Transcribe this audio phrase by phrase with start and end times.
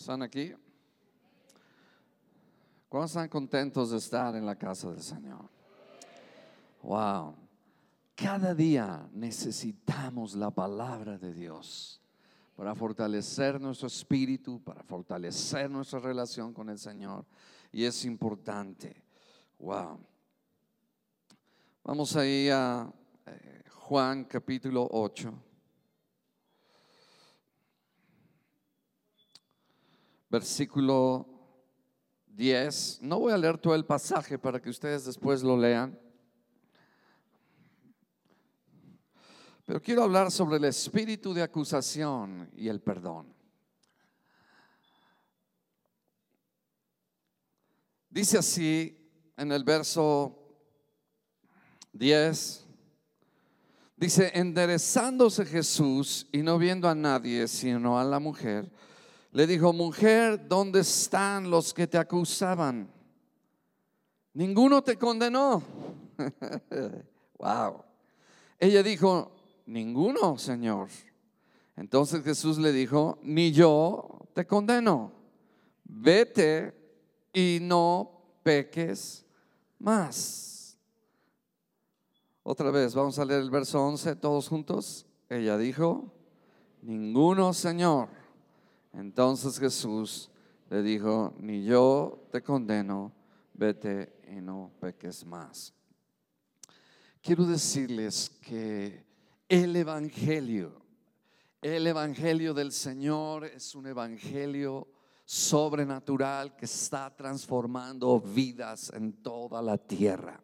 [0.00, 0.50] ¿Están aquí?
[2.88, 5.46] ¿Cuántos están contentos de estar en la casa del Señor?
[6.82, 7.34] Wow.
[8.14, 12.00] Cada día necesitamos la palabra de Dios
[12.56, 17.26] para fortalecer nuestro espíritu, para fortalecer nuestra relación con el Señor.
[17.70, 19.04] Y es importante.
[19.58, 20.00] Wow.
[21.84, 22.90] Vamos ahí a
[23.26, 25.49] eh, Juan capítulo 8.
[30.30, 31.26] Versículo
[32.28, 33.00] 10.
[33.02, 35.98] No voy a leer todo el pasaje para que ustedes después lo lean.
[39.66, 43.34] Pero quiero hablar sobre el espíritu de acusación y el perdón.
[48.08, 48.96] Dice así
[49.36, 50.36] en el verso
[51.92, 52.66] 10.
[53.96, 58.72] Dice, enderezándose Jesús y no viendo a nadie, sino a la mujer,
[59.32, 62.90] le dijo, mujer, ¿dónde están los que te acusaban?
[64.34, 65.62] Ninguno te condenó.
[67.38, 67.82] wow.
[68.58, 69.32] Ella dijo,
[69.66, 70.88] ninguno, Señor.
[71.76, 75.12] Entonces Jesús le dijo, ni yo te condeno.
[75.84, 76.74] Vete
[77.32, 79.24] y no peques
[79.78, 80.76] más.
[82.42, 85.06] Otra vez, vamos a leer el verso 11 todos juntos.
[85.28, 86.12] Ella dijo,
[86.82, 88.19] ninguno, Señor.
[88.92, 90.30] Entonces Jesús
[90.68, 93.12] le dijo, ni yo te condeno,
[93.54, 95.72] vete y no peques más.
[97.22, 99.04] Quiero decirles que
[99.48, 100.80] el Evangelio,
[101.60, 104.88] el Evangelio del Señor es un Evangelio
[105.24, 110.40] sobrenatural que está transformando vidas en toda la tierra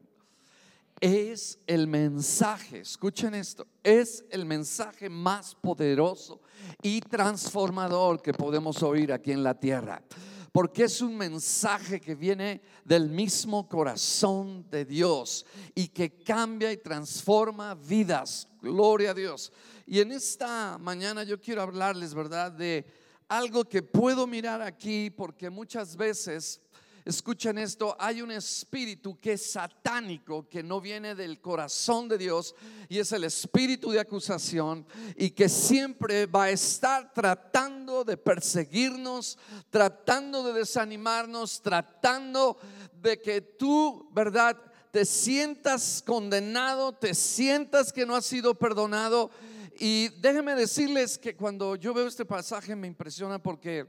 [1.01, 6.41] es el mensaje, escuchen esto, es el mensaje más poderoso
[6.83, 10.03] y transformador que podemos oír aquí en la tierra.
[10.53, 15.45] Porque es un mensaje que viene del mismo corazón de Dios
[15.75, 18.49] y que cambia y transforma vidas.
[18.63, 19.53] Gloria a Dios.
[19.87, 22.87] Y en esta mañana yo quiero hablarles, ¿verdad?, de
[23.29, 26.63] algo que puedo mirar aquí porque muchas veces
[27.07, 32.55] escuchen esto, hay un espíritu que es satánico, que no viene del corazón de Dios,
[32.89, 34.85] y es el espíritu de acusación,
[35.17, 39.39] y que siempre va a estar tratando de perseguirnos,
[39.71, 42.59] tratando de desanimarnos, tratando
[43.01, 44.61] de que tú, ¿verdad?
[44.91, 49.31] Te sientas condenado, te sientas que no has sido perdonado.
[49.79, 53.87] Y déjenme decirles que cuando yo veo este pasaje me impresiona porque,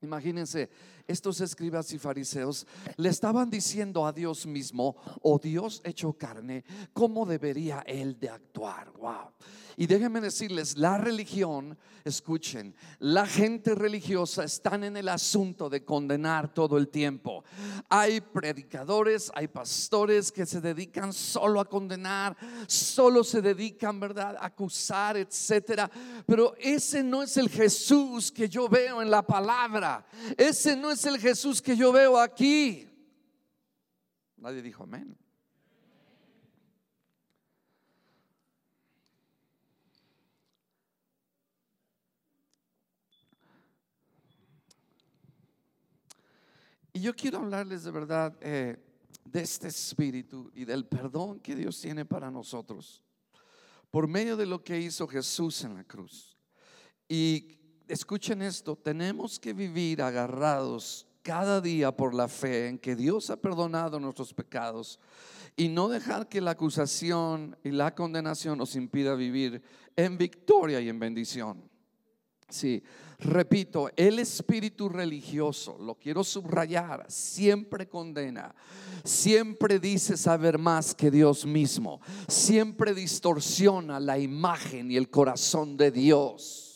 [0.00, 0.70] imagínense,
[1.08, 6.64] estos escribas y fariseos le estaban diciendo a Dios mismo, o oh Dios hecho carne,
[6.92, 8.92] cómo debería él de actuar.
[8.92, 9.32] Wow.
[9.80, 16.52] Y déjenme decirles, la religión, escuchen, la gente religiosa están en el asunto de condenar
[16.52, 17.44] todo el tiempo.
[17.88, 22.36] Hay predicadores, hay pastores que se dedican solo a condenar,
[22.66, 25.88] solo se dedican, ¿verdad?, a acusar, etcétera.
[26.26, 30.04] Pero ese no es el Jesús que yo veo en la palabra.
[30.36, 32.88] Ese no es el Jesús que yo veo aquí.
[34.36, 35.16] Nadie dijo amén.
[46.92, 48.76] Y yo quiero hablarles de verdad eh,
[49.24, 53.04] de este espíritu y del perdón que Dios tiene para nosotros
[53.90, 56.36] por medio de lo que hizo Jesús en la cruz.
[57.08, 57.57] Y
[57.88, 63.36] escuchen esto, tenemos que vivir agarrados cada día por la fe en que Dios ha
[63.36, 64.98] perdonado nuestros pecados
[65.56, 69.60] y no dejar que la acusación y la condenación nos impida vivir
[69.96, 71.68] en victoria y en bendición.
[72.48, 72.82] Sí,
[73.18, 78.54] repito, el espíritu religioso, lo quiero subrayar, siempre condena,
[79.04, 85.90] siempre dice saber más que Dios mismo, siempre distorsiona la imagen y el corazón de
[85.90, 86.67] Dios.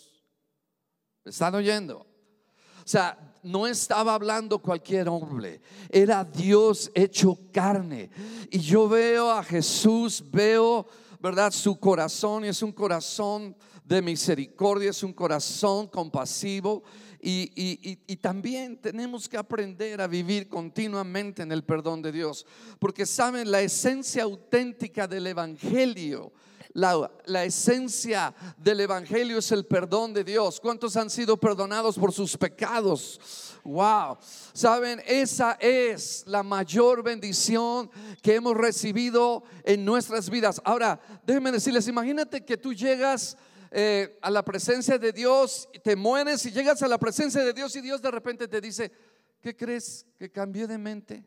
[1.25, 1.99] Están oyendo?
[1.99, 8.11] O sea, no estaba hablando cualquier hombre, era Dios hecho carne.
[8.51, 10.87] Y yo veo a Jesús, veo,
[11.21, 11.53] ¿verdad?
[11.53, 16.83] Su corazón y es un corazón de misericordia, es un corazón compasivo.
[17.25, 22.47] Y, también tenemos que aprender a vivir continuamente en el perdón de Dios.
[22.81, 26.33] Porque saben, la esencia auténtica del Evangelio,
[26.75, 30.61] la, la, esencia del Evangelio es el perdón de Dios.
[30.61, 33.21] ¿Cuántos han sido perdonados por sus pecados?
[33.65, 34.19] Wow.
[34.53, 37.91] Saben, esa es la mayor bendición
[38.21, 40.61] que hemos recibido en nuestras vidas.
[40.65, 43.37] Ahora, déjenme decirles, imagínate que tú llegas
[43.71, 47.75] eh, a la presencia de Dios, te mueres y llegas a la presencia de Dios
[47.77, 48.93] y Dios de repente te dice,
[49.41, 50.07] ¿qué crees?
[50.19, 51.25] ¿Que cambié de mente?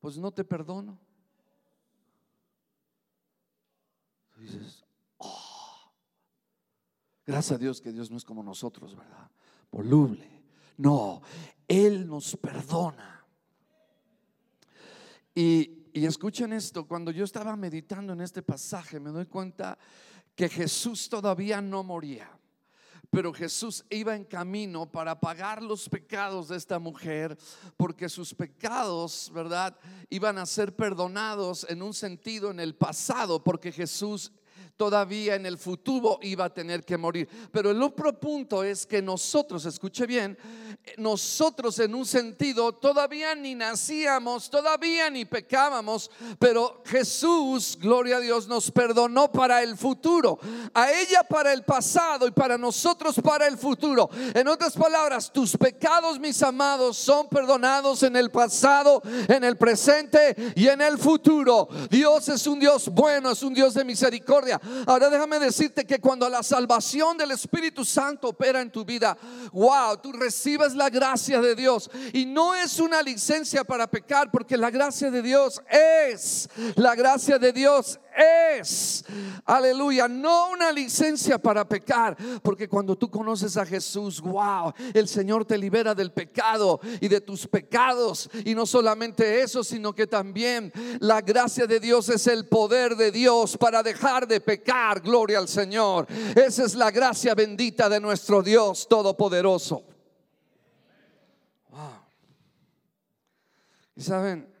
[0.00, 0.98] Pues no te perdono.
[4.42, 4.84] Dices,
[5.18, 5.92] oh,
[7.26, 9.30] gracias a Dios que Dios no es como nosotros, ¿verdad?
[9.70, 10.42] Voluble.
[10.76, 11.22] No,
[11.66, 13.24] Él nos perdona.
[15.34, 19.78] Y, y escuchen esto, cuando yo estaba meditando en este pasaje, me doy cuenta
[20.34, 22.30] que Jesús todavía no moría.
[23.12, 27.36] Pero Jesús iba en camino para pagar los pecados de esta mujer,
[27.76, 29.78] porque sus pecados, ¿verdad?
[30.08, 34.32] Iban a ser perdonados en un sentido en el pasado, porque Jesús
[34.82, 37.28] todavía en el futuro iba a tener que morir.
[37.52, 40.36] Pero el otro punto es que nosotros, escuche bien,
[40.96, 48.48] nosotros en un sentido todavía ni nacíamos, todavía ni pecábamos, pero Jesús, gloria a Dios,
[48.48, 50.40] nos perdonó para el futuro.
[50.74, 54.10] A ella para el pasado y para nosotros para el futuro.
[54.34, 60.34] En otras palabras, tus pecados, mis amados, son perdonados en el pasado, en el presente
[60.56, 61.68] y en el futuro.
[61.88, 64.60] Dios es un Dios bueno, es un Dios de misericordia.
[64.86, 69.16] Ahora déjame decirte que cuando la salvación del Espíritu Santo opera en tu vida,
[69.52, 71.90] wow, tú recibes la gracia de Dios.
[72.12, 77.38] Y no es una licencia para pecar, porque la gracia de Dios es, la gracia
[77.38, 79.04] de Dios es,
[79.44, 85.44] aleluya, no una licencia para pecar, porque cuando tú conoces a Jesús, wow, el Señor
[85.44, 88.30] te libera del pecado y de tus pecados.
[88.44, 93.10] Y no solamente eso, sino que también la gracia de Dios es el poder de
[93.10, 96.06] Dios para dejar de pecar, gloria al Señor.
[96.36, 99.84] Esa es la gracia bendita de nuestro Dios Todopoderoso.
[101.70, 102.02] Wow.
[103.96, 104.51] Y saben,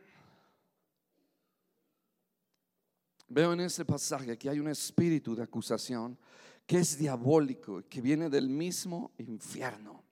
[3.32, 6.18] Veo en este pasaje que hay un espíritu de acusación
[6.66, 10.04] que es diabólico, que viene del mismo infierno.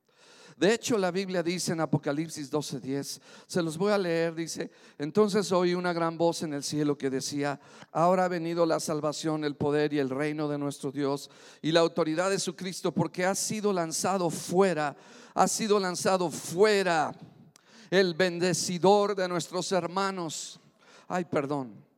[0.56, 5.52] De hecho, la Biblia dice en Apocalipsis 12:10, se los voy a leer, dice, entonces
[5.52, 7.60] oí una gran voz en el cielo que decía,
[7.92, 11.28] ahora ha venido la salvación, el poder y el reino de nuestro Dios
[11.60, 14.96] y la autoridad de su Cristo, porque ha sido lanzado fuera,
[15.34, 17.14] ha sido lanzado fuera
[17.90, 20.58] el bendecidor de nuestros hermanos.
[21.06, 21.89] Ay, perdón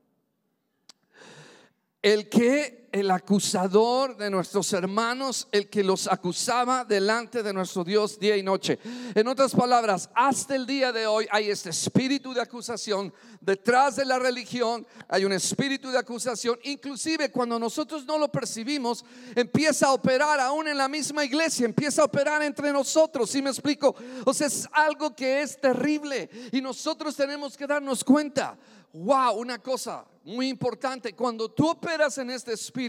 [2.03, 8.19] el que el acusador de nuestros hermanos, el que los acusaba delante de nuestro Dios
[8.19, 8.79] día y noche.
[9.15, 14.05] En otras palabras, hasta el día de hoy hay este espíritu de acusación detrás de
[14.05, 19.05] la religión, hay un espíritu de acusación, inclusive cuando nosotros no lo percibimos,
[19.35, 23.51] empieza a operar aún en la misma iglesia, empieza a operar entre nosotros, ¿sí me
[23.51, 23.97] explico?
[24.25, 28.57] O sea, es algo que es terrible y nosotros tenemos que darnos cuenta.
[28.93, 32.82] Wow, una cosa muy importante, cuando tú operas en este espíritu,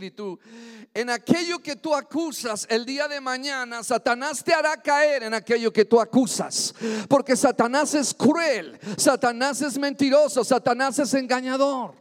[0.94, 5.72] en aquello que tú acusas el día de mañana, Satanás te hará caer en aquello
[5.74, 6.74] que tú acusas.
[7.07, 11.95] Porque Satanás es cruel, Satanás es mentiroso, Satanás es engañador.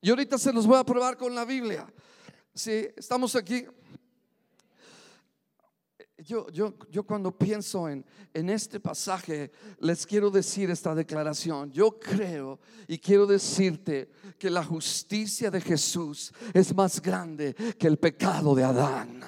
[0.00, 1.86] Y ahorita se los voy a probar con la Biblia.
[2.54, 3.66] Si estamos aquí
[6.24, 8.04] yo, yo, yo cuando pienso en,
[8.34, 11.70] en este pasaje, les quiero decir esta declaración.
[11.70, 17.98] Yo creo y quiero decirte que la justicia de Jesús es más grande que el
[17.98, 19.20] pecado de Adán.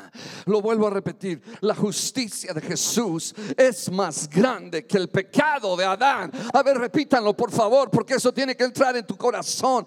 [0.47, 5.85] Lo vuelvo a repetir, la justicia de Jesús es más grande que el pecado de
[5.85, 6.32] Adán.
[6.52, 9.85] A ver, repítanlo por favor, porque eso tiene que entrar en tu corazón,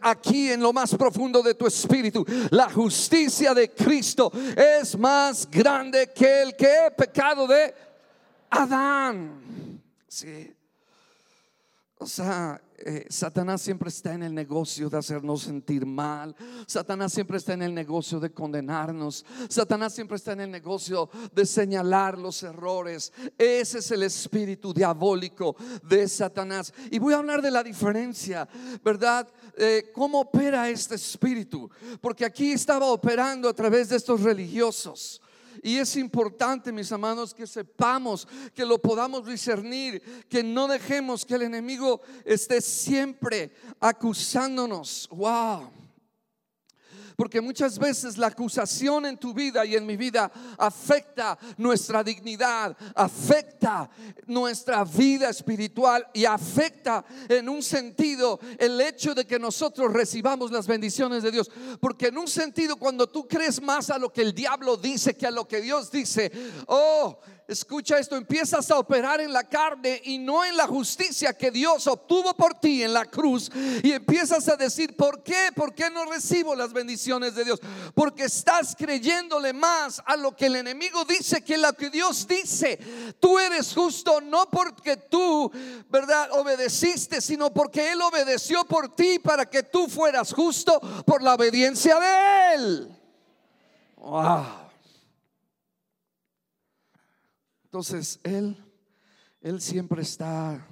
[0.00, 2.24] aquí en lo más profundo de tu espíritu.
[2.50, 7.74] La justicia de Cristo es más grande que el que pecado de
[8.50, 9.82] Adán.
[10.08, 10.52] Sí.
[11.98, 16.36] O sea, eh, Satanás siempre está en el negocio de hacernos sentir mal.
[16.66, 19.24] Satanás siempre está en el negocio de condenarnos.
[19.48, 23.14] Satanás siempre está en el negocio de señalar los errores.
[23.38, 26.74] Ese es el espíritu diabólico de Satanás.
[26.90, 28.46] Y voy a hablar de la diferencia,
[28.84, 29.26] ¿verdad?
[29.56, 31.70] Eh, ¿Cómo opera este espíritu?
[32.02, 35.22] Porque aquí estaba operando a través de estos religiosos.
[35.66, 41.34] Y es importante, mis amados, que sepamos, que lo podamos discernir, que no dejemos que
[41.34, 45.08] el enemigo esté siempre acusándonos.
[45.10, 45.75] Wow.
[47.16, 52.76] Porque muchas veces la acusación en tu vida y en mi vida afecta nuestra dignidad,
[52.94, 53.88] afecta
[54.26, 60.66] nuestra vida espiritual y afecta en un sentido el hecho de que nosotros recibamos las
[60.66, 61.50] bendiciones de Dios.
[61.80, 65.26] Porque en un sentido cuando tú crees más a lo que el diablo dice que
[65.26, 66.30] a lo que Dios dice,
[66.66, 71.50] oh, escucha esto, empiezas a operar en la carne y no en la justicia que
[71.50, 73.50] Dios obtuvo por ti en la cruz
[73.82, 75.50] y empiezas a decir, ¿por qué?
[75.54, 77.60] ¿Por qué no recibo las bendiciones de Dios?
[77.94, 82.78] Porque estás creyéndole más a lo que el enemigo dice que lo que Dios dice.
[83.20, 85.50] Tú eres justo no porque tú,
[85.88, 86.30] ¿verdad?
[86.32, 92.00] Obedeciste, sino porque Él obedeció por ti para que tú fueras justo por la obediencia
[92.00, 92.88] de Él.
[93.96, 94.65] Wow.
[97.76, 98.56] Entonces, Él,
[99.42, 100.66] Él siempre está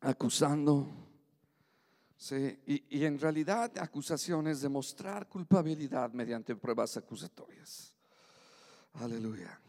[0.00, 0.86] acusando.
[2.64, 7.92] y, en realidad acusación es demostrar culpabilidad mediante pruebas acusatorias.
[8.92, 9.60] Aleluya.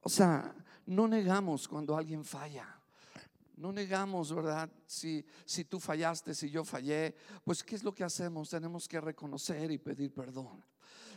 [0.00, 0.52] O sea,
[0.86, 2.80] no negamos cuando alguien falla.
[3.54, 4.68] No negamos, ¿verdad?
[4.86, 8.50] Si, si tú fallaste, si yo fallé, pues ¿qué es lo que hacemos?
[8.50, 10.64] Tenemos que reconocer y pedir perdón.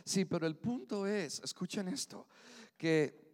[0.04, 2.28] Sí, pero el punto es, escuchen esto,
[2.76, 3.24] que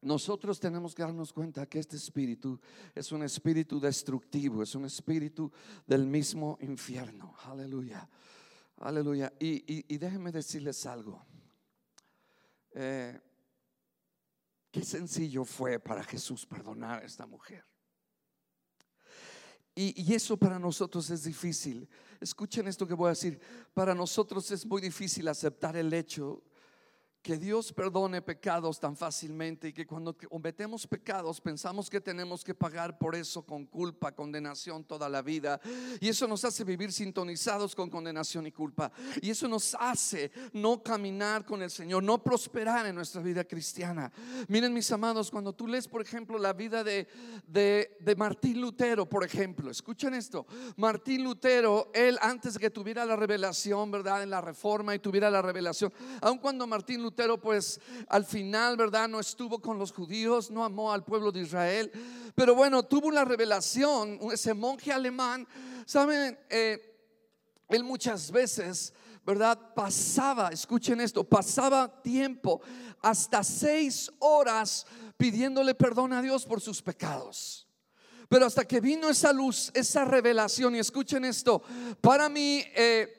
[0.00, 2.60] nosotros tenemos que darnos cuenta que este espíritu
[2.94, 5.50] es un espíritu destructivo, es un espíritu
[5.86, 7.34] del mismo infierno.
[7.44, 8.08] Aleluya.
[8.76, 9.32] Aleluya.
[9.40, 11.26] Y, déjenme decirles algo.
[12.72, 13.20] Eh,
[14.70, 17.64] qué sencillo fue para Jesús perdonar a esta mujer.
[19.80, 21.88] Y, eso para nosotros es difícil.
[22.20, 23.38] Escuchen esto que voy a decir.
[23.72, 26.42] Para nosotros es muy difícil aceptar el hecho
[27.22, 32.54] que Dios perdone pecados tan fácilmente y que cuando cometemos pecados pensamos que tenemos que
[32.54, 35.60] pagar por eso con culpa, condenación toda la vida.
[36.00, 38.92] Y eso nos hace vivir sintonizados con condenación y culpa.
[39.20, 44.12] Y eso nos hace no caminar con el Señor, no prosperar en nuestra vida cristiana.
[44.46, 47.08] Miren mis amados, cuando tú lees, por ejemplo, la vida de,
[47.48, 50.46] de, Martín Lutero, por ejemplo, escuchen esto.
[50.76, 54.22] Martín Lutero, él antes de que tuviera la revelación, ¿verdad?
[54.22, 57.07] En la reforma y tuviera la revelación, aun cuando Martín Lutero
[57.40, 59.08] Pues al final, ¿verdad?
[59.08, 61.90] No estuvo con los judíos, no amó al pueblo de Israel,
[62.34, 65.46] pero bueno, tuvo una revelación, ese monje alemán,
[65.86, 66.38] ¿saben?
[66.48, 66.96] Eh,
[67.68, 68.92] él muchas veces,
[69.24, 69.58] ¿verdad?
[69.74, 72.60] Pasaba, escuchen esto, pasaba tiempo,
[73.02, 74.86] hasta seis horas
[75.16, 77.66] pidiéndole perdón a Dios por sus pecados.
[78.28, 81.62] Pero hasta que vino esa luz, esa revelación, y escuchen esto,
[82.00, 83.17] para mí eh,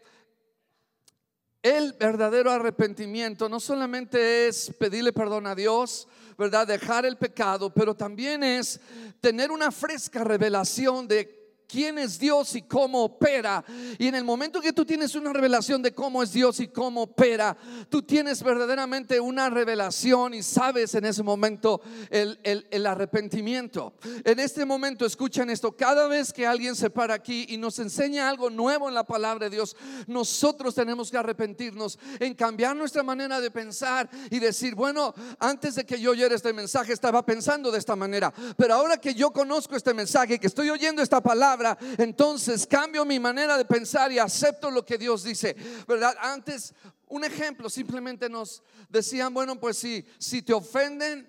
[1.62, 6.66] el verdadero arrepentimiento no solamente es pedirle perdón a Dios, ¿verdad?
[6.68, 8.80] Dejar el pecado, pero también es
[9.20, 11.39] tener una fresca revelación de
[11.70, 13.64] quién es Dios y cómo opera.
[13.98, 17.04] Y en el momento que tú tienes una revelación de cómo es Dios y cómo
[17.04, 17.56] opera,
[17.90, 23.94] tú tienes verdaderamente una revelación y sabes en ese momento el, el, arrepentimiento.
[24.24, 28.28] En este momento, escuchen esto, cada vez que alguien se para aquí y nos enseña
[28.28, 33.40] algo nuevo en la palabra de Dios, nosotros tenemos que arrepentirnos en cambiar nuestra manera
[33.40, 37.78] de pensar y decir, bueno, antes de que yo oyera este mensaje estaba pensando de
[37.78, 41.59] esta manera, pero ahora que yo conozco este mensaje, que estoy oyendo esta palabra,
[41.98, 45.56] entonces cambio mi manera de pensar y acepto lo que Dios dice.
[45.88, 46.16] ¿Verdad?
[46.22, 46.74] Antes,
[47.08, 51.28] un ejemplo, simplemente nos decían, bueno, pues si, si te ofenden,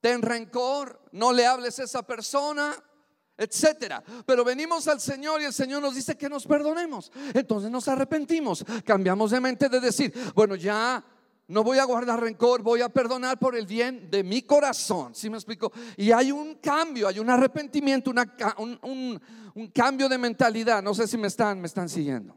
[0.00, 2.74] ten rencor, no le hables a esa persona,
[3.36, 4.02] etcétera.
[4.26, 7.10] Pero venimos al Señor y el Señor nos dice que nos perdonemos.
[7.32, 11.04] Entonces nos arrepentimos, cambiamos de mente de decir, bueno, ya
[11.46, 15.14] no voy a guardar rencor, voy a perdonar por el bien de mi corazón.
[15.14, 15.70] ¿Sí me explico?
[15.96, 20.82] Y hay un cambio, hay un arrepentimiento, un, cambio de mentalidad.
[20.82, 22.34] No sé si me están, me están siguiendo.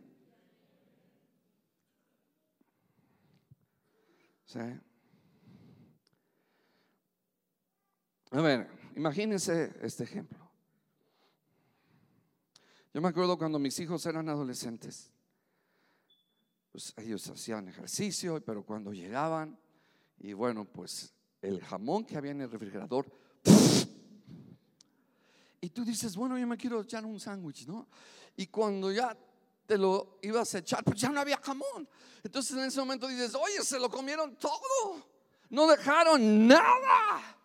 [8.32, 10.38] A ver, imagínense este ejemplo.
[12.94, 15.14] Yo me acuerdo cuando mis hijos eran adolescentes.
[16.78, 19.58] Pues, ellos hacían ejercicio, pero cuando llegaban,
[20.20, 23.12] y bueno, pues el jamón que había en el refrigerador,
[25.60, 27.88] y tú dices, bueno, yo me quiero echar un sándwich, ¿no?
[28.36, 29.18] Y cuando ya
[29.66, 31.90] te lo ibas a echar, pues ya no había jamón.
[32.24, 35.04] Entonces en ese momento dices, oye, se lo comieron todo,
[35.50, 37.40] no dejaron nada.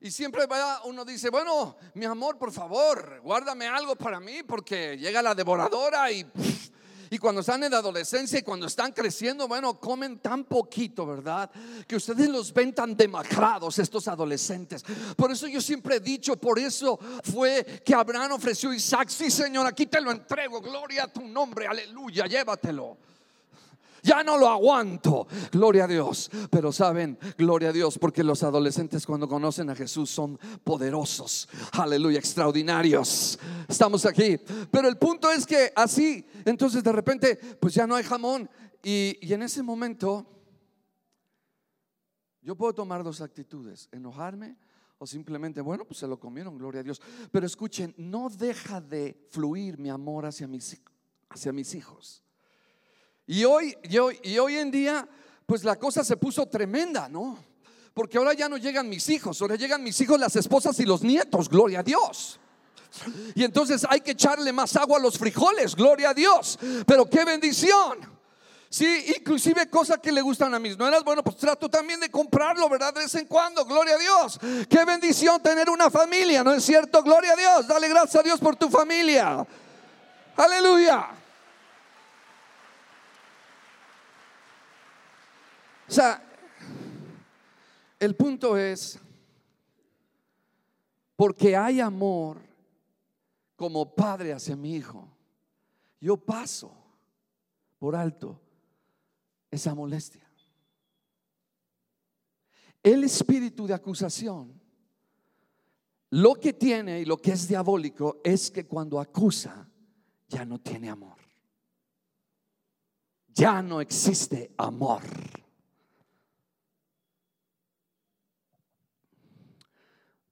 [0.00, 0.48] Y siempre
[0.86, 6.10] uno dice, bueno, mi amor, por favor, guárdame algo para mí porque llega la devoradora
[6.10, 6.26] y...
[7.12, 11.50] Y cuando están en adolescencia y cuando están creciendo, bueno, comen tan poquito, ¿verdad?
[11.86, 14.82] Que ustedes los ven tan demacrados estos adolescentes.
[15.14, 16.98] Por eso yo siempre he dicho, por eso
[17.30, 21.20] fue que Abraham ofreció a Isaac, sí Señor, aquí te lo entrego, gloria a tu
[21.20, 22.96] nombre, aleluya, llévatelo.
[24.02, 25.28] Ya no lo aguanto.
[25.52, 26.30] Gloria a Dios.
[26.50, 31.48] Pero saben, gloria a Dios, porque los adolescentes cuando conocen a Jesús son poderosos.
[31.72, 33.38] Aleluya, extraordinarios.
[33.68, 34.38] Estamos aquí.
[34.70, 38.50] Pero el punto es que así, entonces de repente, pues ya no hay jamón.
[38.82, 40.26] Y, en ese momento,
[42.44, 44.56] Yo puedo tomar dos actitudes, enojarme
[44.98, 47.00] o simplemente, bueno, pues se lo comieron, gloria a Dios.
[47.30, 50.82] Pero escuchen, no deja de fluir mi amor hacia mis,
[51.28, 52.24] hacia mis hijos.
[53.26, 55.08] Y hoy, y hoy, y hoy en día,
[55.46, 57.38] pues la cosa se puso tremenda, ¿no?
[57.94, 61.02] Porque ahora ya no llegan mis hijos, ahora llegan mis hijos, las esposas y los
[61.02, 62.40] nietos, gloria a Dios.
[63.34, 66.58] Y entonces hay que echarle más agua a los frijoles, gloria a Dios.
[66.86, 67.98] Pero qué bendición.
[68.68, 72.70] Sí, inclusive cosas que le gustan a mis nueras, bueno, pues trato también de comprarlo,
[72.70, 72.94] ¿verdad?
[72.94, 74.40] De vez en cuando, gloria a Dios.
[74.68, 77.02] Qué bendición tener una familia, ¿no es cierto?
[77.02, 77.68] Gloria a Dios.
[77.68, 79.46] Dale gracias a Dios por tu familia.
[80.36, 81.21] Aleluya.
[85.92, 86.26] O sea,
[88.00, 88.98] el punto es,
[91.14, 92.38] porque hay amor
[93.56, 95.06] como padre hacia mi hijo,
[96.00, 96.72] yo paso
[97.78, 98.40] por alto
[99.50, 100.26] esa molestia.
[102.82, 104.58] El espíritu de acusación,
[106.08, 109.68] lo que tiene y lo que es diabólico es que cuando acusa,
[110.26, 111.18] ya no tiene amor.
[113.34, 115.02] Ya no existe amor.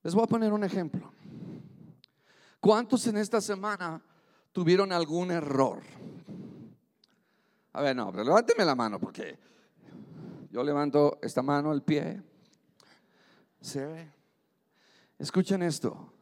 [0.03, 1.13] Les voy a poner un ejemplo.
[2.59, 4.03] ¿Cuántos en esta semana
[4.53, 5.83] tuvieron algún error?
[7.73, 9.39] A ver, no, pero levánteme la mano porque
[10.51, 12.23] yo levanto esta mano, el pie.
[13.61, 14.11] ¿Se ve?
[15.19, 16.13] Escuchen esto.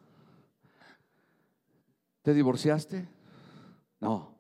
[2.23, 3.09] ¿Te divorciaste?
[4.01, 4.37] No.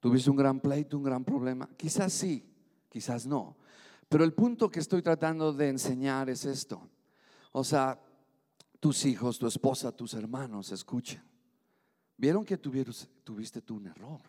[0.00, 1.68] ¿Tuviste un gran pleito, un gran problema?
[1.76, 2.44] Quizás sí,
[2.88, 3.56] quizás no.
[4.08, 6.88] Pero el punto que estoy tratando de enseñar es esto.
[7.52, 7.98] O sea,
[8.80, 11.22] tus hijos, tu esposa, tus hermanos escuchen.
[12.16, 14.20] Vieron que tuviste tú un error.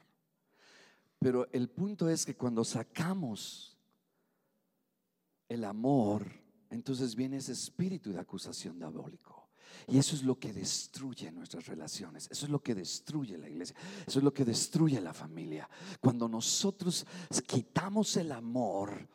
[1.20, 3.78] Pero el punto es que cuando sacamos
[5.48, 6.26] el amor,
[6.70, 9.50] entonces viene ese espíritu de acusación diabólico.
[9.88, 13.76] Y eso es lo que destruye nuestras relaciones, eso es lo que destruye la iglesia,
[14.06, 15.70] eso es lo que destruye la familia.
[16.00, 17.06] Cuando nosotros
[17.46, 19.08] quitamos el amor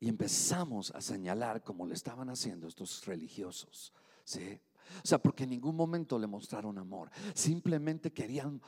[0.00, 3.92] y empezamos a señalar como le estaban haciendo estos religiosos,
[4.24, 4.60] ¿sí?
[5.02, 7.10] O sea, porque en ningún momento le mostraron amor.
[7.34, 8.60] Simplemente querían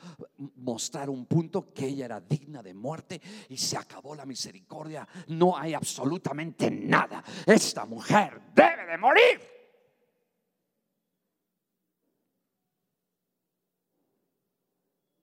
[0.55, 5.07] mostrar un punto que ella era digna de muerte y se acabó la misericordia.
[5.27, 7.23] No hay absolutamente nada.
[7.45, 9.41] Esta mujer debe de morir.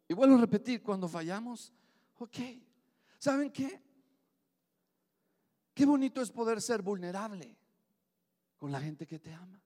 [0.09, 1.71] Y vuelvo a repetir, cuando fallamos,
[2.19, 2.39] ok,
[3.19, 3.83] ¿saben qué?
[5.75, 7.57] Qué bonito es poder ser vulnerable
[8.57, 9.61] con la gente que te ama.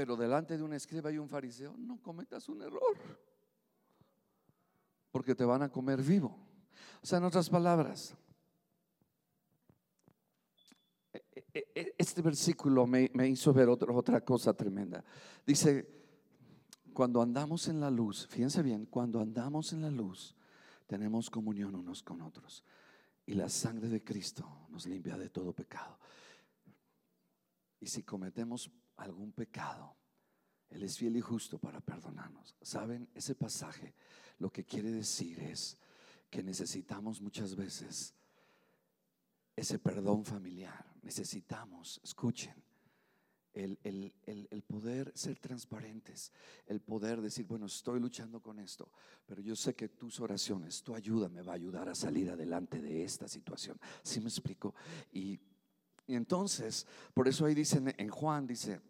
[0.00, 2.96] Pero delante de un escriba y un fariseo, no cometas un error.
[5.10, 6.38] Porque te van a comer vivo.
[7.02, 8.16] O sea, en otras palabras,
[11.12, 15.04] e, e, e, este versículo me, hizo ver otra, cosa tremenda.
[15.46, 15.86] Dice,
[16.94, 20.34] cuando andamos en la luz, fíjense bien, cuando andamos en la luz,
[20.86, 22.64] tenemos comunión unos con otros.
[23.26, 25.98] Y la sangre de Cristo nos limpia de todo pecado.
[27.80, 28.70] Y si cometemos
[29.02, 29.96] algún pecado,
[30.68, 32.56] Él es fiel y justo para perdonarnos.
[32.60, 33.08] ¿Saben?
[33.14, 33.94] Ese pasaje
[34.38, 35.78] lo que quiere decir es
[36.30, 38.14] que necesitamos muchas veces
[39.56, 40.86] ese perdón familiar.
[41.02, 42.54] Necesitamos, escuchen,
[43.52, 46.32] el, el, poder ser transparentes,
[46.66, 48.90] el poder decir, bueno, estoy luchando con esto,
[49.26, 52.80] pero yo sé que tus oraciones, tu ayuda me va a ayudar a salir adelante
[52.80, 53.78] de esta situación.
[54.02, 54.74] ¿Sí me explico?
[55.12, 55.40] Y,
[56.06, 58.80] y entonces, por eso ahí dicen en Juan, dice,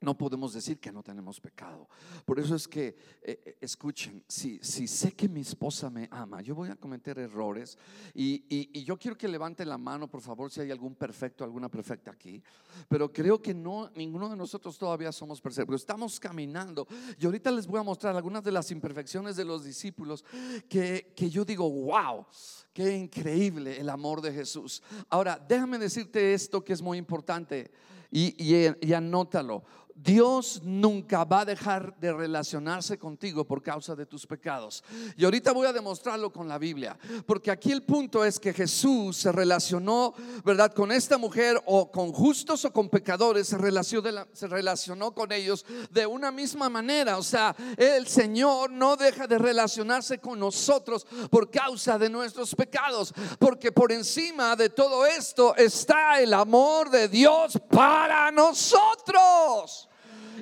[0.00, 1.88] no podemos decir que no tenemos pecado.
[2.24, 2.88] Por eso es que,
[3.22, 7.18] eh, eh, escuchen, si, si, sé que mi esposa me ama, yo voy a cometer
[7.18, 7.78] errores
[8.14, 11.68] y, y, yo quiero que levante la mano, por favor, si hay algún perfecto, alguna
[11.68, 12.42] perfecta aquí.
[12.88, 15.80] Pero creo que no, ninguno de nosotros todavía somos perfectos.
[15.80, 16.86] Estamos caminando
[17.18, 20.24] y ahorita les voy a mostrar algunas de las imperfecciones de los discípulos
[20.68, 22.26] que, que yo digo, wow,
[22.72, 24.82] qué increíble el amor de Jesús.
[25.08, 27.70] Ahora, déjame decirte esto que es muy importante
[28.10, 28.34] y,
[28.80, 29.64] y anótalo.
[29.96, 34.84] Dios nunca va a dejar de relacionarse contigo por causa de tus pecados.
[35.16, 39.16] Y ahorita voy a demostrarlo con la Biblia, porque aquí el punto es que Jesús
[39.16, 40.12] se relacionó,
[40.44, 40.74] ¿verdad?
[40.74, 45.64] Con esta mujer o con justos o con pecadores, se relacionó, se relacionó con ellos
[45.90, 47.16] de una misma manera.
[47.16, 53.14] O sea, el Señor no deja de relacionarse con nosotros por causa de nuestros pecados,
[53.38, 59.85] porque por encima de todo esto está el amor de Dios para nosotros.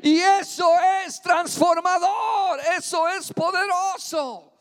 [0.04, 0.70] Y eso
[1.02, 4.52] es transformador, eso es poderoso.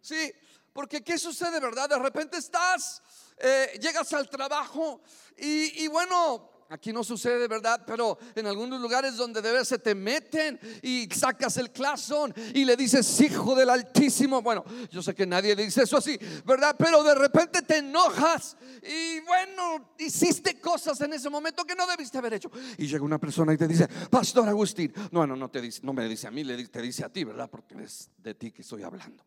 [0.00, 0.34] Sí,
[0.72, 1.88] porque ¿qué sucede, verdad?
[1.88, 3.00] De repente estás
[3.38, 5.00] eh, llegas al trabajo
[5.36, 7.84] y, y bueno, Aquí no sucede, ¿verdad?
[7.86, 12.74] Pero en algunos lugares donde debe se te meten y sacas el clasón y le
[12.74, 14.42] dices, hijo del Altísimo.
[14.42, 16.74] Bueno, yo sé que nadie dice eso así, ¿verdad?
[16.76, 22.18] Pero de repente te enojas y bueno, hiciste cosas en ese momento que no debiste
[22.18, 22.50] haber hecho.
[22.76, 25.92] Y llega una persona y te dice, Pastor Agustín, no, no, no te dice, no
[25.92, 27.48] me dice a mí, te dice a ti, ¿verdad?
[27.48, 29.22] Porque es de ti que estoy hablando.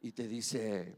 [0.00, 0.96] Y te dice,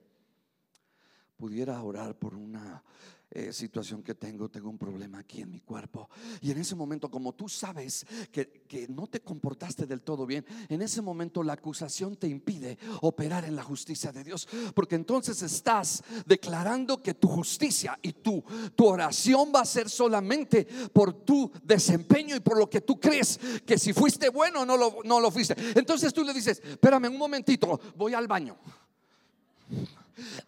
[1.36, 2.84] pudiera orar por una
[3.30, 6.08] eh, situación que tengo, tengo un problema aquí en mi cuerpo.
[6.40, 10.46] Y en ese momento, como tú sabes que, que, no te comportaste del todo bien,
[10.68, 14.48] en ese momento la acusación te impide operar en la justicia de Dios.
[14.74, 18.42] Porque entonces estás declarando que tu justicia y tu,
[18.74, 23.38] tu oración va a ser solamente por tu desempeño y por lo que tú crees
[23.66, 25.54] que si fuiste bueno no lo, no lo fuiste.
[25.74, 28.56] Entonces tú le dices, espérame un momentito, voy al baño.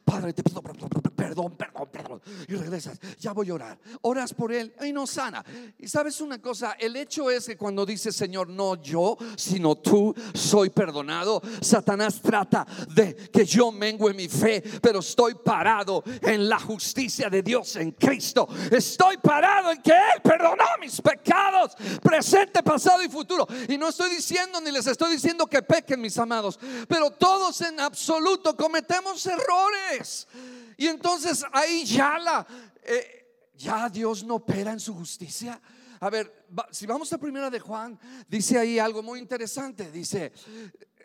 [0.05, 2.23] Padre, te pido perdón, perdón, perdón.
[2.49, 3.79] Y regresas, ya voy a orar.
[4.03, 5.45] Oras por él y no sana.
[5.79, 10.15] Y sabes una cosa, el hecho es que cuando dice Señor, no yo, sino tú,
[10.35, 11.41] soy perdonado.
[11.61, 17.43] Satanás trata de que yo mengue mi fe, pero estoy parado en la justicia de
[17.43, 18.49] Dios en Cristo.
[18.71, 23.47] Estoy parado en que Él perdonó mis pecados, presente, pasado y futuro.
[23.69, 27.79] Y no estoy diciendo ni les estoy diciendo que pequen, mis amados, pero todos en
[27.79, 29.60] absoluto cometemos errores.
[30.77, 32.47] Y entonces ahí ya la,
[32.83, 35.61] eh, ya Dios no opera en su justicia.
[36.01, 39.91] A ver, si vamos a primera de Juan, dice ahí algo muy interesante.
[39.91, 40.33] Dice,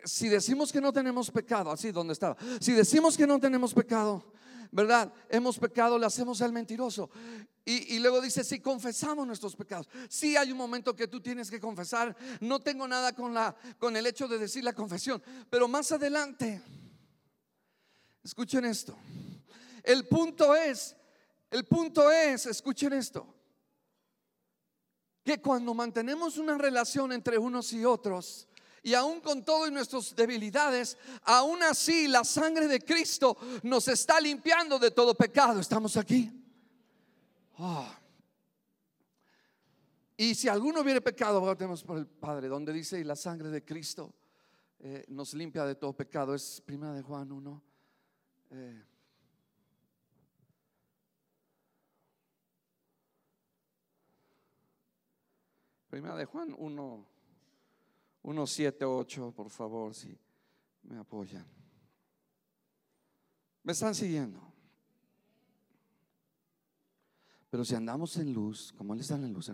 [0.04, 4.32] si decimos que no tenemos pecado, así donde estaba, si decimos que no tenemos pecado,
[4.72, 5.12] ¿verdad?
[5.28, 7.10] Hemos pecado, le hacemos al mentiroso.
[7.64, 11.50] Y, y, luego dice, si confesamos nuestros pecados, si hay un momento que tú tienes
[11.50, 15.66] que confesar, no tengo nada con, la, con el hecho de decir la confesión, pero
[15.66, 16.62] más adelante,
[18.26, 18.96] escuchen esto.
[19.84, 20.96] El punto es,
[21.48, 23.24] el punto es, escuchen esto,
[25.22, 28.48] que cuando mantenemos una relación entre unos y otros,
[28.82, 34.78] y aún con todas nuestras debilidades, aún así la sangre de Cristo nos está limpiando
[34.80, 35.60] de todo pecado.
[35.60, 36.30] ¿Estamos aquí?
[37.58, 37.96] Ah.
[40.16, 43.64] Y si alguno viene pecado, votemos por el Padre, donde dice, y la sangre de
[43.64, 44.12] Cristo
[44.80, 46.34] eh, nos limpia de todo pecado.
[46.34, 47.65] Es primera de Juan 1.
[48.50, 48.82] Eh,
[55.88, 57.06] Primera de Juan 1,
[58.22, 60.14] 1, 7, 8, por favor, si
[60.82, 61.46] me apoyan.
[63.62, 64.40] ¿Me están siguiendo?
[67.48, 69.48] Pero si andamos en luz, como Él está en luz,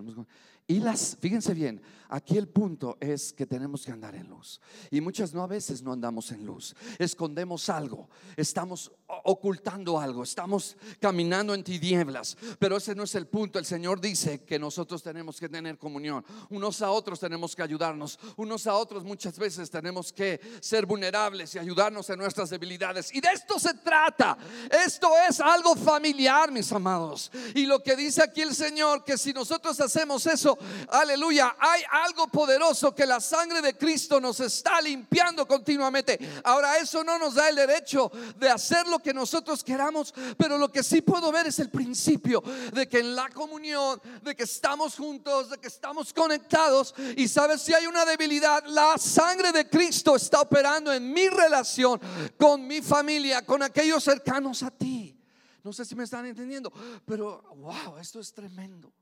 [0.66, 4.60] y las, fíjense bien, aquí el punto es que tenemos que andar en luz.
[4.90, 6.74] Y muchas no a veces no andamos en luz.
[6.98, 8.92] Escondemos algo, estamos
[9.24, 12.36] ocultando algo, estamos caminando en tinieblas.
[12.58, 13.58] Pero ese no es el punto.
[13.58, 16.24] El Señor dice que nosotros tenemos que tener comunión.
[16.50, 18.18] Unos a otros tenemos que ayudarnos.
[18.36, 23.14] Unos a otros muchas veces tenemos que ser vulnerables y ayudarnos en nuestras debilidades.
[23.14, 24.36] Y de esto se trata.
[24.70, 27.30] Esto es algo familiar, mis amados.
[27.54, 32.28] Y lo que dice aquí el Señor, que si nosotros hacemos eso, aleluya, hay algo
[32.28, 36.18] poderoso que la sangre de Cristo nos está limpiando continuamente.
[36.44, 40.70] Ahora, eso no nos da el derecho de hacer lo que nosotros queramos, pero lo
[40.70, 44.96] que sí puedo ver es el principio de que en la comunión, de que estamos
[44.96, 50.16] juntos, de que estamos conectados y sabes si hay una debilidad, la sangre de Cristo
[50.16, 52.00] está operando en mi relación
[52.38, 55.18] con mi familia, con aquellos cercanos a ti.
[55.62, 56.72] No sé si me están entendiendo,
[57.04, 58.92] pero wow, esto es tremendo.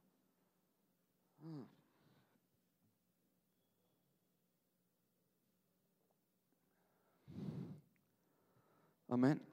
[9.11, 9.50] Amén.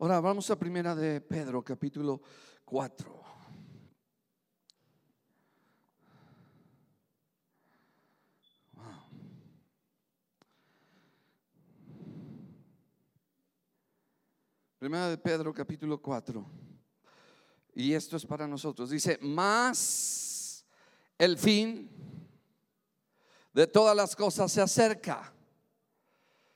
[0.00, 2.22] Ahora vamos a primera de Pedro, capítulo
[2.64, 3.20] 4.
[14.78, 16.46] Primera de Pedro, capítulo 4.
[17.74, 18.90] Y esto es para nosotros.
[18.90, 20.64] Dice, más
[21.18, 21.90] el fin
[23.52, 25.34] de todas las cosas se acerca.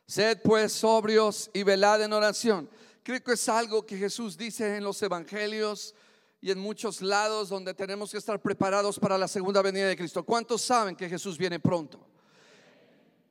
[0.07, 2.71] Sed pues sobrios y velad en oración.
[3.03, 5.95] Creo que es algo que Jesús dice en los evangelios
[6.41, 10.25] y en muchos lados donde tenemos que estar preparados para la segunda venida de Cristo.
[10.25, 12.07] ¿Cuántos saben que Jesús viene pronto?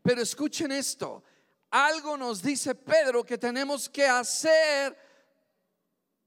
[0.03, 1.23] Pero escuchen esto.
[1.69, 4.97] Algo nos dice Pedro que tenemos que hacer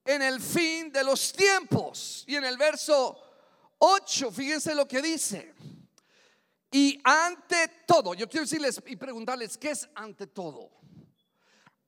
[0.05, 2.25] en el fin de los tiempos.
[2.27, 3.19] Y en el verso
[3.79, 5.55] 8, fíjense lo que dice.
[6.71, 10.71] Y ante todo, yo quiero decirles y preguntarles, ¿qué es ante todo?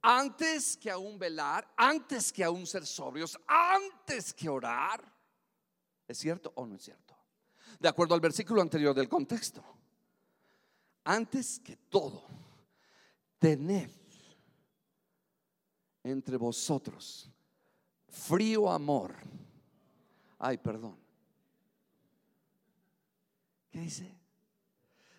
[0.09, 5.03] Antes que aún velar, antes que aún ser sobrios, antes que orar.
[6.07, 7.17] ¿Es cierto o no es cierto?
[7.81, 9.65] De acuerdo al versículo anterior del contexto.
[11.03, 12.25] Antes que todo,
[13.41, 13.91] tened
[16.05, 17.29] entre vosotros
[18.09, 19.13] frío amor.
[20.39, 20.97] Ay, perdón.
[23.71, 24.26] ¿Qué dice?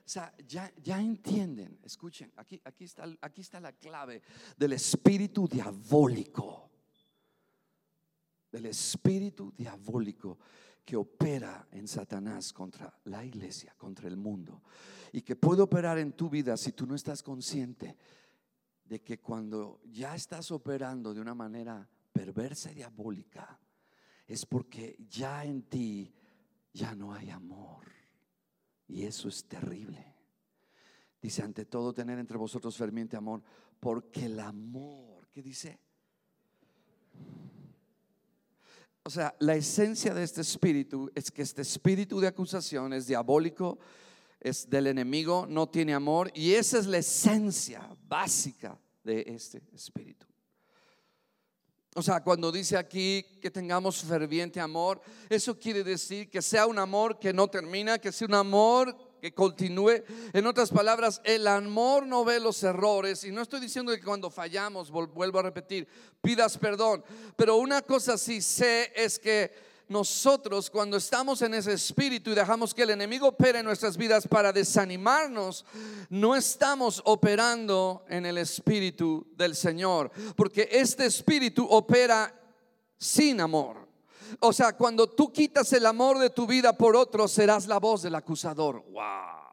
[0.07, 4.21] O sea, ya, ya entienden, escuchen, aquí, aquí, está, aquí está la clave
[4.55, 6.71] del espíritu diabólico.
[8.49, 10.39] Del espíritu diabólico
[10.85, 14.63] que opera en Satanás contra la iglesia, contra el mundo.
[15.11, 17.97] Y que puede operar en tu vida si tú no estás consciente
[18.85, 23.59] de que cuando ya estás operando de una manera perversa y diabólica,
[24.25, 26.15] es porque ya en ti
[26.71, 27.96] ya no hay amor.
[28.87, 30.15] Y eso es terrible.
[31.21, 33.43] Dice, ante todo, tener entre vosotros ferviente amor,
[33.79, 35.79] porque el amor, ¿qué dice?
[39.03, 43.79] O sea, la esencia de este espíritu es que este espíritu de acusación es diabólico,
[44.39, 50.27] es del enemigo, no tiene amor, y esa es la esencia básica de este espíritu.
[51.97, 56.77] O sea, cuando dice aquí que tengamos ferviente amor, eso quiere decir que sea un
[56.77, 60.03] amor que no termina, que sea un amor que continúe.
[60.31, 63.23] En otras palabras, el amor no ve los errores.
[63.23, 65.87] Y no estoy diciendo que cuando fallamos, vuelvo a repetir,
[66.21, 67.03] pidas perdón.
[67.35, 69.51] Pero una cosa sí sé es que
[69.89, 74.27] nosotros cuando estamos en ese espíritu y dejamos que el enemigo opere en nuestras vidas
[74.27, 75.65] para desanimarnos,
[76.09, 82.33] no estamos operando en el espíritu del Señor, porque este espíritu opera
[82.97, 83.87] sin amor.
[84.39, 88.01] O sea, cuando tú quitas el amor de tu vida por otro, serás la voz
[88.01, 88.83] del acusador.
[88.91, 89.47] Wow.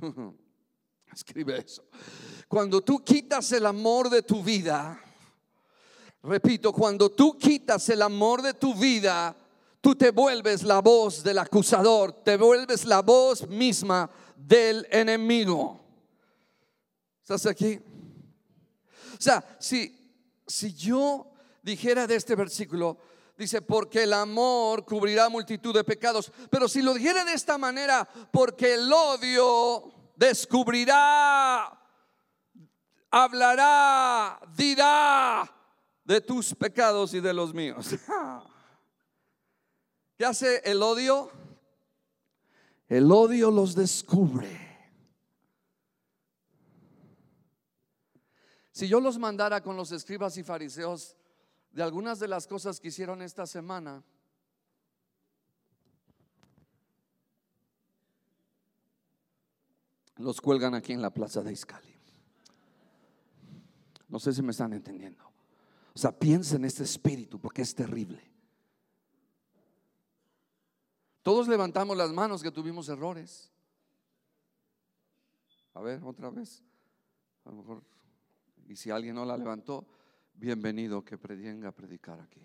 [1.12, 1.84] Escribe eso.
[2.48, 5.00] Cuando tú quitas el amor de tu vida,
[6.24, 9.36] Repito, cuando tú quitas el amor de tu vida,
[9.82, 15.78] tú te vuelves la voz del acusador, te vuelves la voz misma del enemigo.
[17.20, 17.78] ¿Estás aquí?
[19.12, 19.94] O sea, si,
[20.46, 21.30] si yo
[21.62, 22.96] dijera de este versículo,
[23.36, 28.08] dice, porque el amor cubrirá multitud de pecados, pero si lo dijera de esta manera,
[28.32, 31.78] porque el odio descubrirá,
[33.10, 35.54] hablará, dirá
[36.04, 37.88] de tus pecados y de los míos.
[40.16, 41.30] ¿Qué hace el odio?
[42.88, 44.64] El odio los descubre.
[48.70, 51.16] Si yo los mandara con los escribas y fariseos
[51.70, 54.02] de algunas de las cosas que hicieron esta semana,
[60.16, 61.94] los cuelgan aquí en la plaza de Iscali.
[64.08, 65.33] No sé si me están entendiendo.
[65.94, 68.20] O sea, piensa en este espíritu porque es terrible.
[71.22, 73.50] Todos levantamos las manos que tuvimos errores.
[75.72, 76.62] A ver, otra vez.
[77.44, 77.82] A lo mejor,
[78.68, 79.86] y si alguien no la levantó,
[80.34, 82.40] bienvenido que venga a predicar aquí.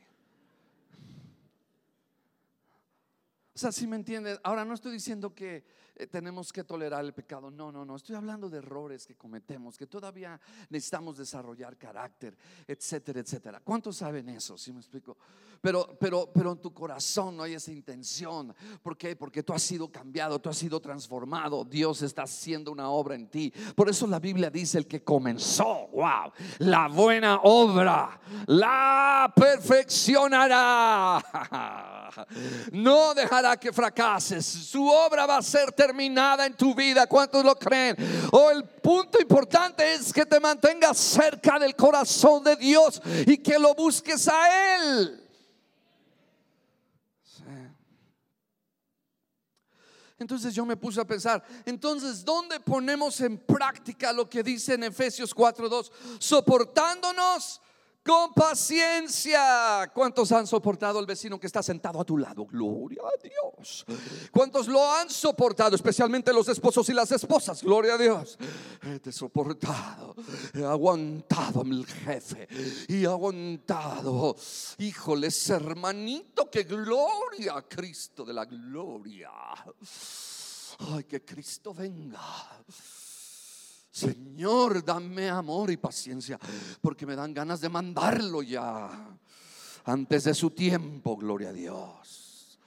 [3.56, 5.66] O sea, si me entiendes, ahora no estoy diciendo que
[6.00, 7.52] eh, tenemos que tolerar el pecado.
[7.52, 7.98] No, no, no.
[7.98, 13.62] Estoy hablando de errores que cometemos, que todavía necesitamos desarrollar carácter, etcétera, etcétera.
[13.62, 14.58] ¿Cuántos saben eso?
[14.58, 15.18] Si me explico?
[15.62, 18.56] Pero, pero, pero en tu corazón no hay esa intención.
[18.82, 19.18] ¿Por qué?
[19.18, 21.66] Porque tú has sido cambiado, tú has sido transformado.
[21.66, 23.54] Dios está haciendo una obra en ti.
[23.76, 31.26] Por eso la Biblia dice el que comenzó, wow, la buena obra, la perfeccionará.
[32.72, 34.46] No dejará que fracases.
[34.46, 37.08] Su obra va a ser en tu vida.
[37.08, 37.96] ¿Cuántos lo creen?
[38.32, 43.38] O oh, el punto importante es que te mantengas cerca del corazón de Dios y
[43.38, 45.26] que lo busques a Él.
[50.20, 54.84] Entonces yo me puse a pensar, entonces, ¿dónde ponemos en práctica lo que dice en
[54.84, 55.90] Efesios 4:2?
[56.20, 57.62] Soportándonos
[58.10, 59.92] con paciencia.
[59.94, 62.44] ¿Cuántos han soportado al vecino que está sentado a tu lado?
[62.48, 63.86] Gloria a Dios.
[64.32, 65.76] ¿Cuántos lo han soportado?
[65.76, 67.62] Especialmente los esposos y las esposas.
[67.62, 68.40] Gloria a Dios.
[68.82, 70.16] He soportado.
[70.56, 72.48] He aguantado mi jefe.
[72.88, 74.36] Y he aguantado.
[74.80, 79.30] Híjole, hermanito, que gloria a Cristo de la gloria.
[80.80, 82.20] Ay, que Cristo venga.
[83.92, 86.40] Señor, dame amor y paciencia,
[86.82, 89.18] porque me dan ganas de mandarlo ya
[89.86, 92.60] antes de su tiempo, gloria a Dios.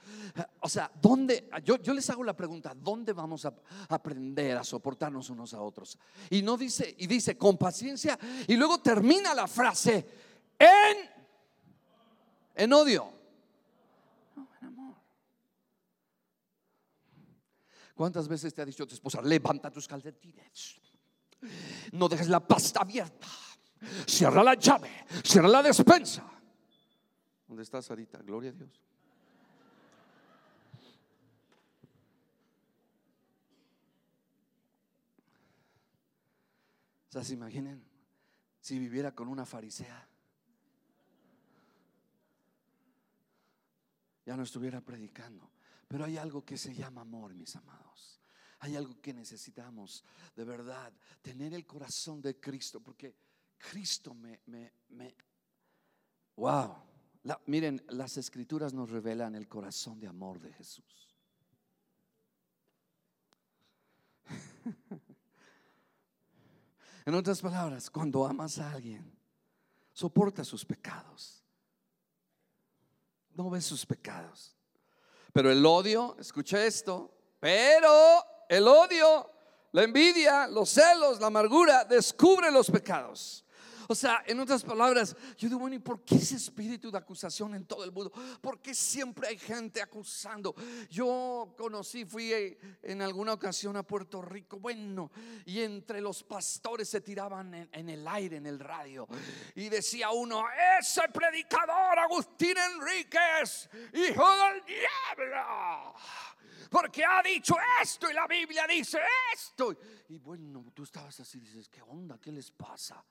[0.61, 1.49] O sea, ¿dónde?
[1.63, 3.53] Yo, yo les hago la pregunta, ¿dónde vamos a
[3.89, 5.97] aprender a soportarnos unos a otros?
[6.29, 10.05] Y no dice, y dice con paciencia, y luego termina la frase
[10.57, 10.97] en,
[12.55, 13.13] en odio.
[14.35, 14.95] En amor.
[17.95, 20.81] ¿Cuántas veces te ha dicho tu esposa, levanta tus calcetines?
[21.91, 23.27] No dejes la pasta abierta.
[24.07, 26.23] Cierra la llave, cierra la despensa.
[27.47, 28.19] ¿Dónde estás ahorita?
[28.19, 28.81] Gloria a Dios.
[37.09, 37.83] O sea, se imaginen
[38.59, 40.07] si viviera con una farisea.
[44.25, 45.51] Ya no estuviera predicando.
[45.87, 48.22] Pero hay algo que se llama amor, mis amados.
[48.63, 53.13] Hay algo que necesitamos de verdad, tener el corazón de Cristo, porque
[53.57, 55.13] Cristo me, me, me
[56.37, 56.73] wow.
[57.45, 61.13] miren, las escrituras nos revelan el corazón de amor de Jesús.
[67.05, 69.13] en otras palabras, cuando amas a alguien,
[69.91, 71.43] soporta sus pecados.
[73.33, 74.55] No ves sus pecados.
[75.33, 79.29] Pero el odio, escucha esto, pero el odio,
[79.71, 83.43] la envidia, los celos, la amargura, descubre los pecados.
[83.87, 87.55] O sea, en otras palabras, yo digo, bueno, ¿y por qué ese espíritu de acusación
[87.55, 88.11] en todo el mundo?
[88.41, 90.55] ¿Por qué siempre hay gente acusando?
[90.89, 95.11] Yo conocí, fui en alguna ocasión a Puerto Rico, bueno,
[95.45, 99.07] y entre los pastores se tiraban en, el aire, en el radio,
[99.55, 100.45] y decía uno,
[100.79, 105.93] ese predicador Agustín Enríquez, hijo del diablo
[106.69, 108.97] porque ha dicho esto y la Biblia dice
[109.31, 109.77] esto.
[110.09, 112.17] Y bueno, tú estabas así, dices, ¿qué onda?
[112.19, 113.05] ¿Qué les pasa?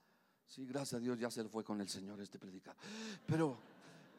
[0.52, 2.78] Sí, gracias a Dios ya se fue con el Señor este predicador.
[3.24, 3.56] Pero,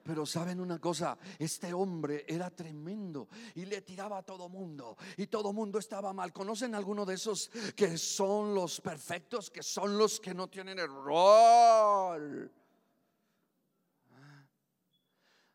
[0.04, 5.28] pero saben una cosa, este hombre era tremendo y le tiraba a todo mundo y
[5.28, 6.34] todo mundo estaba mal.
[6.34, 12.52] ¿Conocen alguno de esos que son los perfectos, que son los que no tienen error?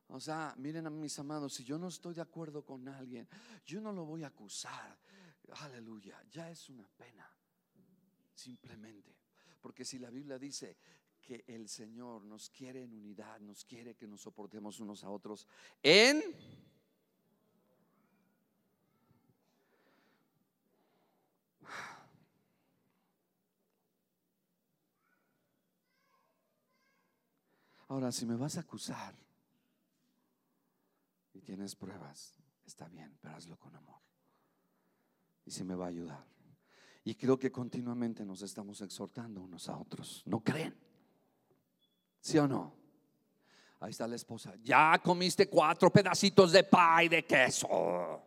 [0.07, 3.29] O sea, miren a mis amados, si yo no estoy de acuerdo con alguien,
[3.67, 4.97] yo no lo voy a acusar.
[5.55, 7.29] Aleluya, ya es una pena.
[8.33, 9.18] Simplemente.
[9.61, 10.77] Porque si la Biblia dice
[11.21, 15.47] que el Señor nos quiere en unidad, nos quiere que nos soportemos unos a otros
[15.83, 16.23] en...
[27.89, 29.15] Ahora, si me vas a acusar
[31.33, 32.35] y tienes pruebas,
[32.67, 34.01] está bien, pero hazlo con amor.
[35.47, 36.38] Y si me va a ayudar.
[37.09, 40.23] Y creo que continuamente nos estamos exhortando unos a otros.
[40.27, 40.77] ¿No creen?
[42.21, 42.75] ¿Sí o no?
[43.81, 44.55] Ahí está la esposa.
[44.63, 48.27] Ya comiste cuatro pedacitos de pay de queso.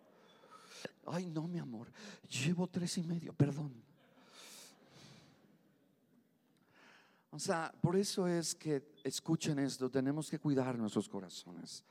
[1.05, 1.91] Ay, no, mi amor.
[2.27, 3.71] Llevo tres y medio, perdón.
[7.29, 9.91] O sea, por eso es que escuchen esto.
[9.91, 11.85] Tenemos que cuidar nuestros corazones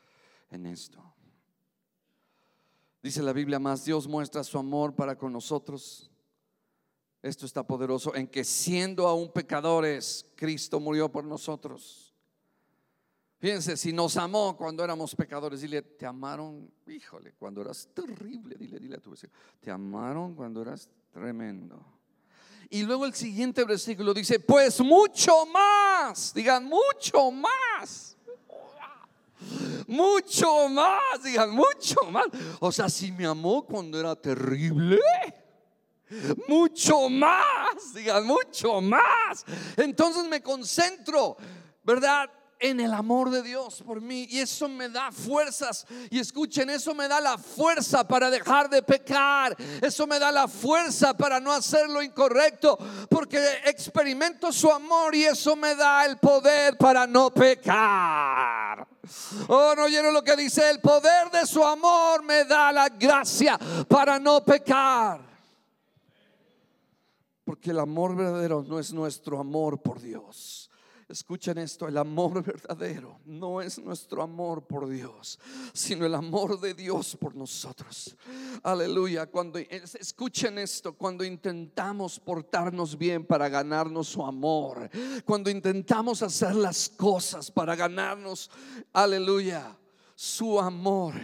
[0.50, 1.00] en esto.
[3.00, 6.09] Dice la Biblia más, Dios muestra su amor para con nosotros
[7.22, 12.14] esto está poderoso en que siendo aún pecadores, Cristo murió por nosotros.
[13.38, 18.78] Fíjense, si nos amó cuando éramos pecadores, dile, te amaron, híjole, cuando eras terrible, dile,
[18.78, 21.82] dile a tu vecino, te amaron cuando eras tremendo.
[22.68, 28.16] Y luego el siguiente versículo dice, pues mucho más, digan, mucho más.
[29.86, 32.26] Mucho más, digan, mucho más.
[32.60, 35.00] O sea, si me amó cuando era terrible,
[36.48, 39.44] mucho más, digan, mucho más.
[39.76, 41.36] Entonces me concentro,
[41.82, 42.30] ¿verdad?
[42.62, 44.26] En el amor de Dios por mí.
[44.28, 45.86] Y eso me da fuerzas.
[46.10, 49.56] Y escuchen, eso me da la fuerza para dejar de pecar.
[49.80, 52.78] Eso me da la fuerza para no hacer lo incorrecto.
[53.08, 58.86] Porque experimento su amor y eso me da el poder para no pecar.
[59.48, 60.68] Oh, no oyeron lo que dice.
[60.68, 65.29] El poder de su amor me da la gracia para no pecar.
[67.50, 70.70] Porque el amor verdadero no es nuestro amor por Dios.
[71.08, 75.36] Escuchen esto, el amor verdadero no es nuestro amor por Dios,
[75.72, 78.16] sino el amor de Dios por nosotros.
[78.62, 79.26] Aleluya.
[79.26, 84.88] Cuando escuchen esto, cuando intentamos portarnos bien para ganarnos su amor,
[85.24, 88.48] cuando intentamos hacer las cosas para ganarnos,
[88.92, 89.76] aleluya,
[90.14, 91.14] su amor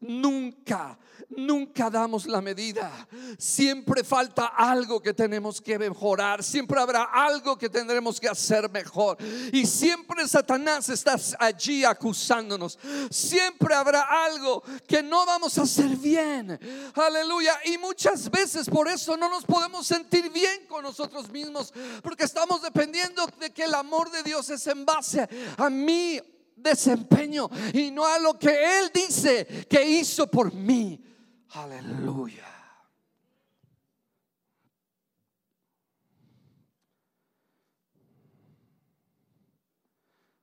[0.00, 0.98] nunca,
[1.30, 3.06] nunca damos la medida.
[3.38, 6.42] Siempre falta algo que tenemos que mejorar.
[6.42, 9.18] Siempre habrá algo que tendremos que hacer mejor.
[9.52, 12.78] Y siempre Satanás está allí acusándonos.
[13.10, 16.58] Siempre habrá algo que no vamos a hacer bien.
[16.94, 17.58] Aleluya.
[17.64, 21.72] Y muchas veces por eso no nos podemos sentir bien con nosotros mismos.
[22.02, 26.20] Porque estamos dependiendo de que el amor de Dios es en base a mí
[26.56, 31.02] desempeño y no a lo que Él dice que hizo por mí.
[31.50, 32.54] Aleluya.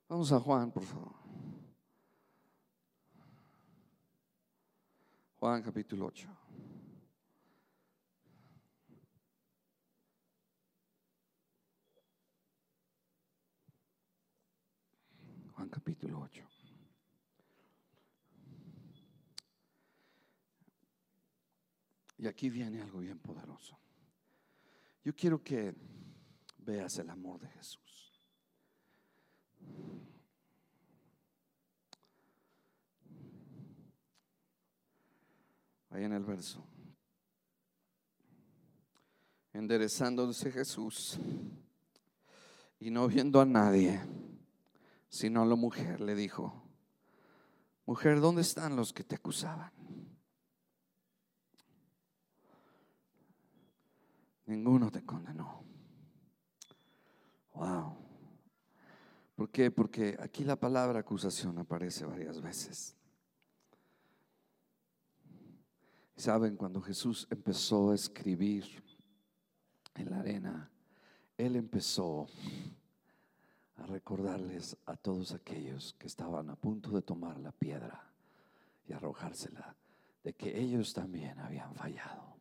[0.07, 1.13] Vamos a Juan, por favor.
[5.39, 6.40] Juan capítulo 8.
[15.71, 16.47] Capítulo 8.
[22.17, 23.79] Y aquí viene algo bien poderoso.
[25.03, 25.73] Yo quiero que
[26.59, 28.21] veas el amor de Jesús.
[35.89, 36.63] Ahí en el verso.
[39.53, 41.17] Enderezándose Jesús
[42.79, 43.99] y no viendo a nadie
[45.11, 46.63] sino la mujer le dijo,
[47.85, 49.71] mujer, ¿dónde están los que te acusaban?
[54.45, 55.65] Ninguno te condenó.
[57.53, 57.97] Wow.
[59.35, 59.69] ¿Por qué?
[59.69, 62.95] Porque aquí la palabra acusación aparece varias veces.
[66.15, 68.81] Saben, cuando Jesús empezó a escribir
[69.95, 70.71] en la arena,
[71.37, 72.27] Él empezó
[73.81, 78.11] a recordarles a todos aquellos que estaban a punto de tomar la piedra
[78.87, 79.75] y arrojársela
[80.23, 82.37] de que ellos también habían fallado.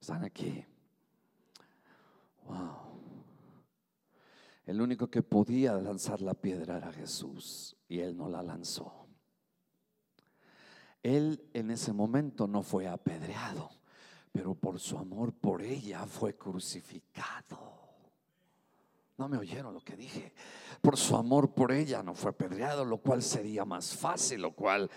[0.00, 0.64] Están aquí.
[2.46, 3.00] Wow.
[4.66, 9.06] El único que podía lanzar la piedra era Jesús y él no la lanzó.
[11.02, 13.70] Él en ese momento no fue apedreado,
[14.30, 17.79] pero por su amor por ella fue crucificado.
[19.20, 20.32] No me oyeron lo que dije.
[20.80, 24.90] Por su amor por ella no fue apedreado, lo cual sería más fácil, lo cual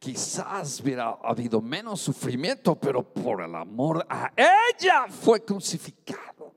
[0.00, 6.52] quizás hubiera habido menos sufrimiento, pero por el amor a ella fue crucificado.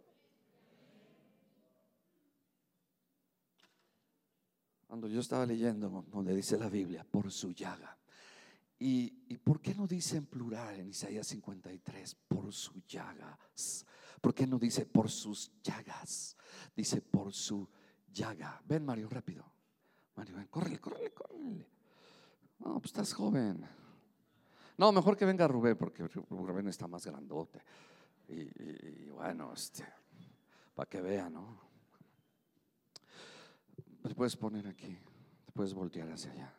[4.88, 7.96] Cuando yo estaba leyendo donde dice la Biblia, por su llaga.
[8.80, 13.86] ¿Y, ¿Y por qué no dice en plural en Isaías 53, por su llagas?
[14.22, 16.38] ¿Por qué no dice por sus llagas?
[16.76, 17.68] Dice por su
[18.14, 18.62] llaga.
[18.66, 19.52] Ven, Mario, rápido.
[20.16, 21.68] Mario, ven, córrele, córrele, córrele.
[22.60, 23.68] No, pues estás joven.
[24.78, 27.64] No, mejor que venga Rubén, porque Rubén está más grandote.
[28.28, 29.86] Y, bueno, este,
[30.76, 31.60] para que vea, ¿no?
[34.04, 34.98] Te puedes poner aquí,
[35.46, 36.56] te puedes voltear hacia allá.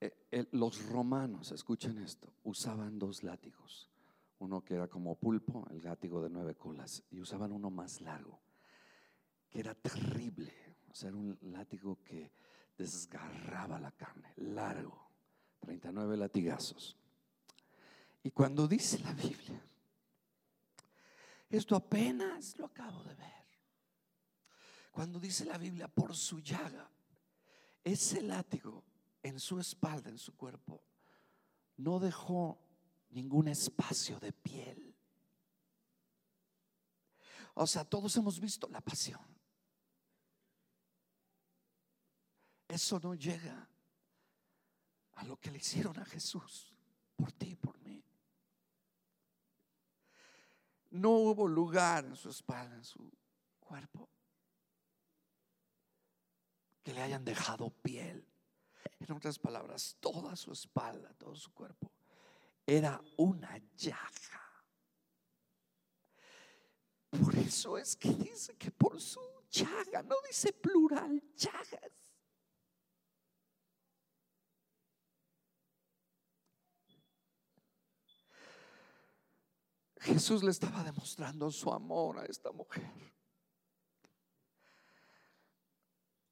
[0.00, 3.90] Eh, los romanos, escuchen esto, usaban dos látigos
[4.38, 8.40] uno que era como pulpo, el látigo de nueve colas, y usaban uno más largo,
[9.48, 10.52] que era terrible,
[10.88, 12.32] o sea, era un látigo que
[12.76, 15.10] desgarraba la carne, largo,
[15.60, 16.96] 39 latigazos.
[18.22, 19.62] Y cuando dice la Biblia,
[21.48, 23.46] esto apenas lo acabo de ver,
[24.90, 26.90] cuando dice la Biblia por su llaga,
[27.84, 28.82] ese látigo
[29.22, 30.82] en su espalda, en su cuerpo,
[31.76, 32.65] no dejó
[33.10, 34.94] ningún espacio de piel.
[37.54, 39.24] O sea, todos hemos visto la pasión.
[42.68, 43.68] Eso no llega
[45.14, 46.74] a lo que le hicieron a Jesús
[47.16, 48.04] por ti y por mí.
[50.90, 53.10] No hubo lugar en su espalda, en su
[53.60, 54.08] cuerpo,
[56.82, 58.26] que le hayan dejado piel.
[59.00, 61.95] En otras palabras, toda su espalda, todo su cuerpo
[62.66, 64.02] era una llaga.
[67.10, 71.92] Por eso es que dice que por su llaga, no dice plural, llagas.
[80.00, 82.90] Jesús le estaba demostrando su amor a esta mujer.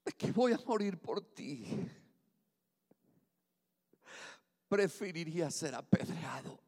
[0.05, 1.67] De que voy a morir por ti
[4.75, 6.59] preferiría ser apedreado,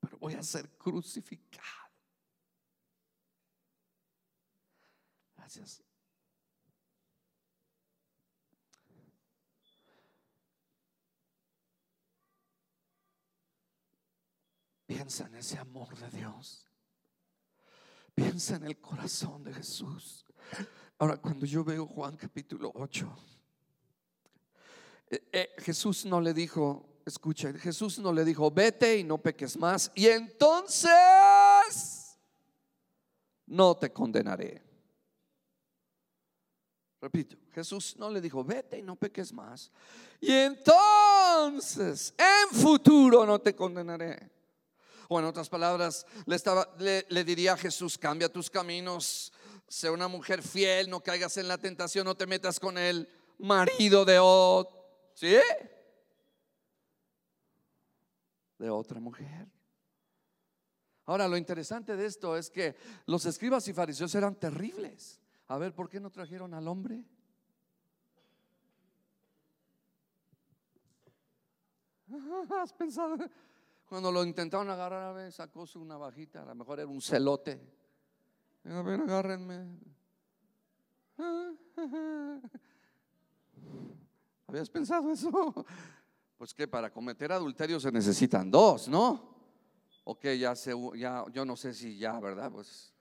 [0.00, 1.62] pero voy a ser crucificado.
[5.36, 5.84] Gracias.
[14.84, 16.68] Piensa en ese amor de Dios.
[18.16, 20.26] Piensa en el corazón de Jesús.
[20.98, 23.16] Ahora, cuando yo veo Juan capítulo 8,
[25.10, 29.56] eh, eh, Jesús no le dijo, escucha, Jesús no le dijo, vete y no peques
[29.56, 29.90] más.
[29.94, 30.90] Y entonces
[33.46, 34.62] no te condenaré.
[37.00, 39.70] Repito, Jesús no le dijo, vete y no peques más.
[40.20, 44.30] Y entonces, en futuro no te condenaré.
[45.08, 46.06] O en otras palabras,
[46.78, 49.32] le, diría a Jesús, cambia tus caminos,
[49.68, 53.06] sé una mujer fiel, no caigas en la tentación, no te metas con el
[53.38, 54.82] marido de otro.
[55.14, 55.36] ¿Sí?
[58.64, 59.46] De otra mujer.
[61.04, 65.20] Ahora, lo interesante de esto es que los escribas y fariseos eran terribles.
[65.48, 67.04] A ver, ¿por qué no trajeron al hombre?
[72.58, 73.18] ¿Has pensado?
[73.84, 77.60] Cuando lo intentaron agarrar, a ver, sacó su navajita, a lo mejor era un celote.
[78.64, 79.78] A ver, agárrenme.
[84.46, 85.66] ¿Habías pensado eso?
[86.36, 89.34] Pues que para cometer adulterio se necesitan dos, ¿no?
[90.04, 92.50] Ok, ya, se, ya yo no sé si ya, ¿verdad?
[92.50, 92.92] Pues,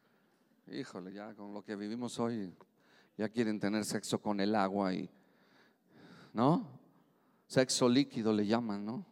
[0.67, 2.55] híjole, ya con lo que vivimos hoy,
[3.17, 5.09] ya quieren tener sexo con el agua y,
[6.31, 6.67] ¿no?
[7.47, 9.05] Sexo líquido le llaman, ¿no?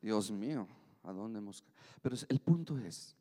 [0.00, 0.68] Dios mío,
[1.02, 1.64] ¿a dónde hemos?
[2.00, 3.16] Pero el punto es,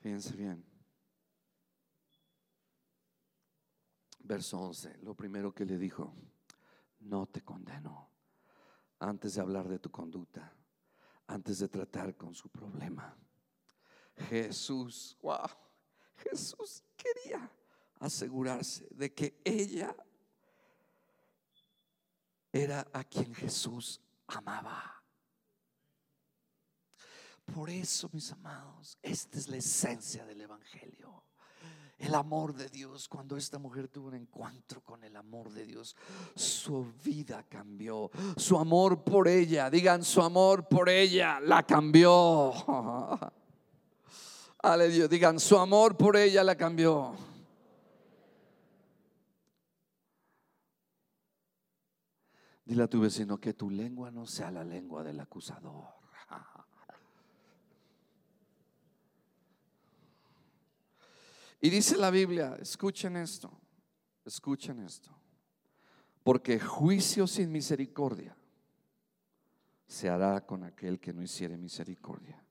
[0.00, 0.64] fíjense bien,
[4.24, 6.12] verso 11, lo primero que le dijo,
[7.04, 8.10] no te condeno
[8.98, 10.52] antes de hablar de tu conducta,
[11.26, 13.16] antes de tratar con su problema.
[14.28, 15.48] Jesús, wow,
[16.16, 17.50] Jesús quería
[18.00, 19.94] asegurarse de que ella
[22.52, 25.02] era a quien Jesús amaba.
[27.52, 31.23] Por eso, mis amados, esta es la esencia del Evangelio.
[31.98, 35.96] El amor de Dios, cuando esta mujer tuvo un encuentro con el amor de Dios,
[36.34, 38.10] su vida cambió.
[38.36, 42.52] Su amor por ella, digan su amor por ella, la cambió.
[44.62, 47.14] Aleluya, digan su amor por ella la cambió.
[52.64, 56.03] Dile a tu vecino que tu lengua no sea la lengua del acusador.
[61.64, 63.50] Y dice la Biblia, escuchen esto,
[64.22, 65.10] escuchen esto,
[66.22, 68.36] porque juicio sin misericordia
[69.86, 72.44] se hará con aquel que no hiciere misericordia.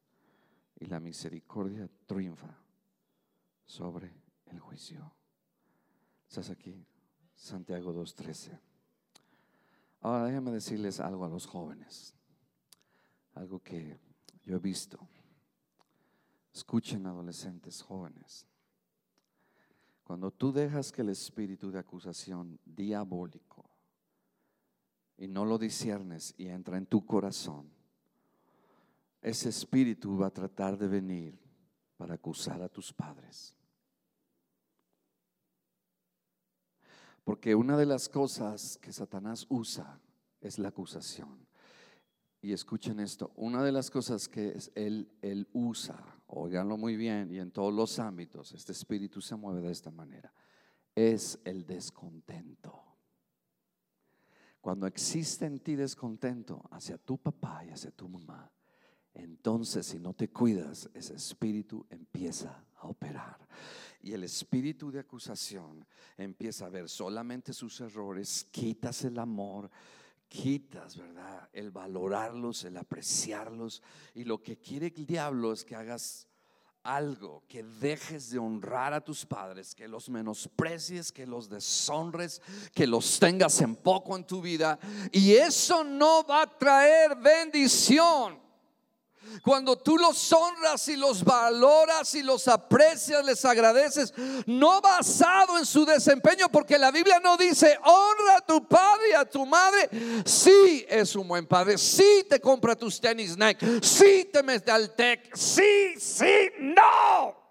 [0.79, 2.57] Y la misericordia triunfa
[3.63, 4.11] sobre
[4.47, 5.13] el juicio.
[6.27, 6.83] ¿Estás aquí?
[7.35, 8.59] Santiago 2.13.
[10.01, 12.15] Ahora déjenme decirles algo a los jóvenes,
[13.35, 13.99] algo que
[14.43, 15.07] yo he visto.
[16.51, 18.47] Escuchen adolescentes jóvenes.
[20.13, 23.67] Cuando tú dejas que el espíritu de acusación diabólico
[25.17, 27.67] y no lo disiernes y entra en tu corazón,
[29.23, 31.39] ese espíritu va a tratar de venir
[31.97, 33.55] para acusar a tus padres.
[37.23, 39.99] Porque una de las cosas que Satanás usa
[40.41, 41.43] es la acusación.
[42.39, 45.97] Y escuchen esto, una de las cosas que él, él usa,
[46.35, 50.33] oiganlo muy bien, y en todos los ámbitos, este espíritu se mueve de esta manera,
[50.95, 52.81] es el descontento.
[54.61, 58.49] Cuando existe en ti descontento hacia tu papá y hacia tu mamá,
[59.13, 63.47] entonces si no te cuidas, ese espíritu empieza a operar.
[64.01, 65.85] Y el espíritu de acusación
[66.17, 69.69] empieza a ver solamente sus errores, quitas el amor,
[70.33, 71.47] quitas, ¿verdad?
[71.53, 73.83] El valorarlos, el apreciarlos.
[74.15, 76.27] Y lo que quiere el diablo es que hagas
[76.81, 82.41] algo, que dejes de honrar a tus padres, que los menosprecies, que los deshonres,
[82.73, 84.79] que los tengas en poco en tu vida.
[85.11, 88.42] Y eso no va a traer bendición.
[89.41, 94.13] Cuando tú los honras y los valoras y los aprecias, les agradeces,
[94.45, 99.13] no basado en su desempeño, porque la Biblia no dice, honra a tu padre y
[99.13, 99.89] a tu madre.
[100.25, 104.95] Sí es un buen padre, sí te compra tus tenis Nike, sí te mete al
[104.95, 107.41] tech, sí, sí, no.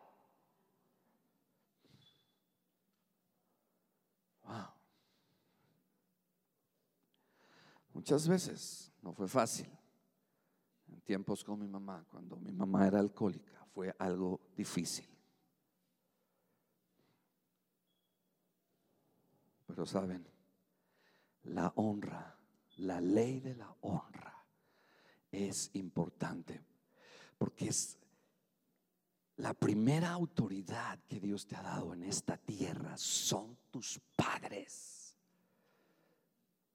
[7.93, 9.71] Muchas veces no fue fácil
[11.05, 15.09] tiempos con mi mamá, cuando mi mamá era alcohólica, fue algo difícil.
[19.67, 20.27] Pero saben,
[21.45, 22.39] la honra,
[22.77, 24.45] la ley de la honra
[25.31, 26.63] es importante
[27.39, 27.99] porque es
[29.37, 35.02] la primera autoridad que Dios te ha dado en esta tierra son tus padres.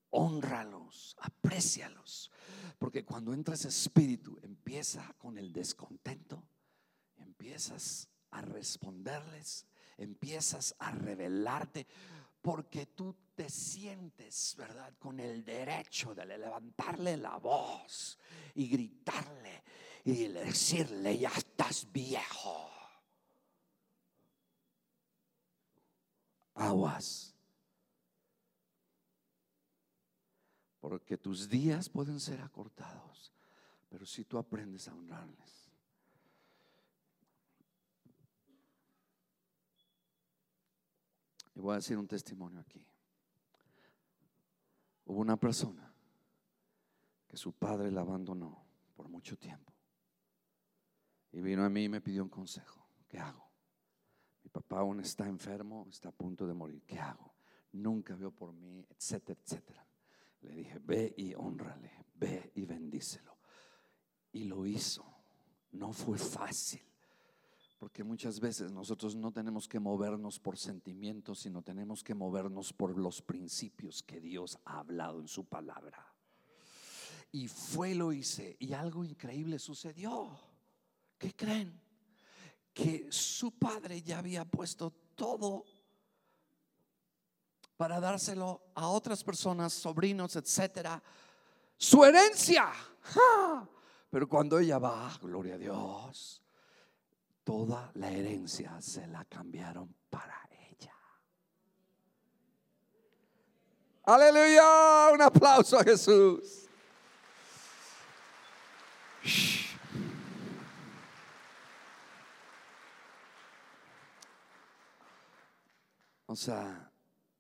[0.10, 2.32] Honralos, aprécialos,
[2.80, 6.44] porque cuando entra ese espíritu empieza con el descontento,
[7.18, 9.66] empiezas a responderles,
[9.98, 11.88] empiezas a revelarte,
[12.42, 18.18] porque tú te sientes, ¿verdad?, con el derecho de levantarle la voz
[18.56, 19.64] y gritarle
[20.06, 22.72] y decirle, ya estás viejo.
[26.56, 27.37] Aguas.
[30.88, 33.34] Porque tus días pueden ser acortados,
[33.90, 35.70] pero si tú aprendes a honrarles.
[41.56, 42.88] Y voy a decir un testimonio aquí.
[45.08, 45.94] Hubo una persona
[47.28, 48.64] que su padre la abandonó
[48.96, 49.74] por mucho tiempo.
[51.34, 52.88] Y vino a mí y me pidió un consejo.
[53.10, 53.46] ¿Qué hago?
[54.42, 56.82] Mi papá aún está enfermo, está a punto de morir.
[56.86, 57.36] ¿Qué hago?
[57.74, 59.86] Nunca veo por mí, etcétera, etcétera.
[60.42, 63.38] Le dije, ve y honrale, ve y bendícelo.
[64.32, 65.06] Y lo hizo.
[65.72, 66.82] No fue fácil.
[67.78, 72.98] Porque muchas veces nosotros no tenemos que movernos por sentimientos, sino tenemos que movernos por
[72.98, 76.14] los principios que Dios ha hablado en su palabra.
[77.32, 78.56] Y fue, lo hice.
[78.60, 80.40] Y algo increíble sucedió.
[81.18, 81.80] ¿Qué creen?
[82.74, 85.66] Que su padre ya había puesto todo
[87.78, 91.02] para dárselo a otras personas, sobrinos, etcétera,
[91.78, 92.72] su herencia.
[94.10, 96.44] Pero cuando ella va, gloria a Dios,
[97.44, 100.96] toda la herencia se la cambiaron para ella.
[104.04, 106.64] Aleluya, un aplauso a Jesús.
[116.26, 116.87] O sea,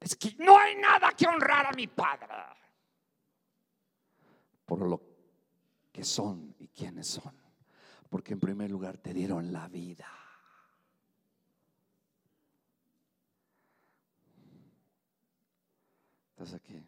[0.08, 2.34] es que no hay nada que honrar a mi padre.
[4.66, 5.01] Por lo
[5.91, 7.36] que son y quiénes son.
[8.10, 10.08] Porque en primer lugar te dieron la vida.
[16.30, 16.82] ¿Estás aquí?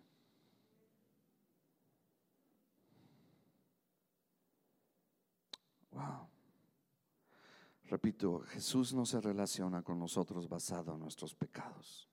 [5.91, 6.29] Wow.
[7.85, 12.08] Repito, Jesús no se relaciona con nosotros basado en nuestros pecados.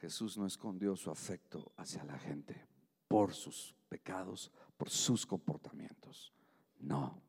[0.00, 2.66] Jesús no escondió su afecto hacia la gente
[3.08, 6.32] por sus pecados, por sus comportamientos.
[6.78, 7.20] No.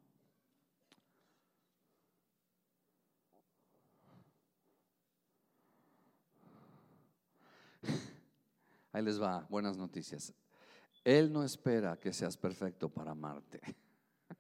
[8.92, 10.34] Ahí les va, buenas noticias.
[11.04, 13.60] Él no espera que seas perfecto para amarte.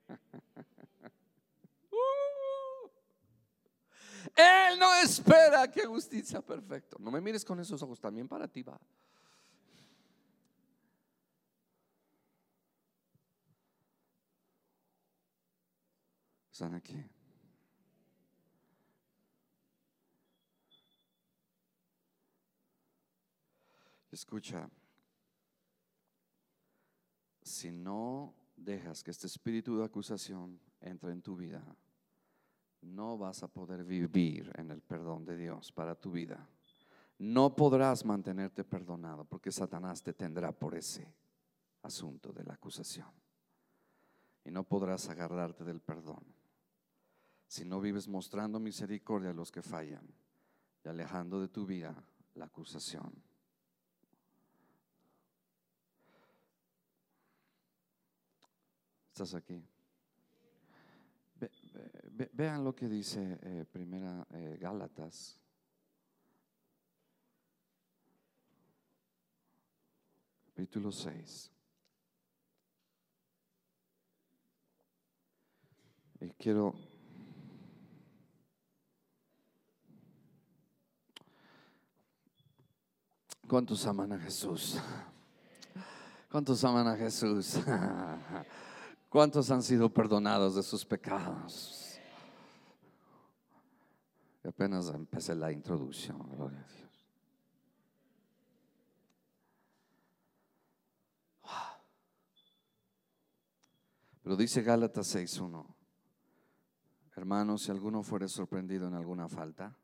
[4.35, 5.83] Él no espera que
[6.23, 6.97] sea perfecto.
[6.99, 8.79] No me mires con esos ojos, también para ti va.
[16.51, 17.01] ¿Están aquí?
[24.11, 24.69] Escucha,
[27.41, 31.63] si no dejas que este espíritu de acusación entre en tu vida,
[32.81, 36.47] no vas a poder vivir en el perdón de Dios para tu vida.
[37.17, 41.13] No podrás mantenerte perdonado porque Satanás te tendrá por ese
[41.81, 43.11] asunto de la acusación.
[44.45, 46.23] Y no podrás agarrarte del perdón
[47.47, 50.07] si no vives mostrando misericordia a los que fallan
[50.83, 51.95] y alejando de tu vida
[52.35, 53.11] la acusación.
[59.11, 59.61] ¿Estás aquí?
[62.33, 65.39] Vean lo que dice eh, primera eh, Gálatas.
[70.47, 71.51] Capítulo 6.
[76.21, 76.75] Y quiero
[83.47, 84.77] ¿Cuántos aman a Jesús?
[86.29, 87.57] ¿Cuántos aman a Jesús?
[89.09, 91.88] ¿Cuántos han sido perdonados de sus pecados?
[94.49, 97.07] Apenas empecé la introducción, gloria a Dios.
[104.23, 105.75] Pero dice Gálatas 6.1,
[107.15, 109.77] hermanos, si alguno fuere sorprendido en alguna falta,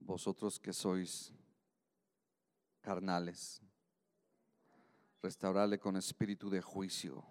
[0.00, 1.32] vosotros que sois
[2.82, 3.62] carnales,
[5.22, 7.24] restaurarle con espíritu de juicio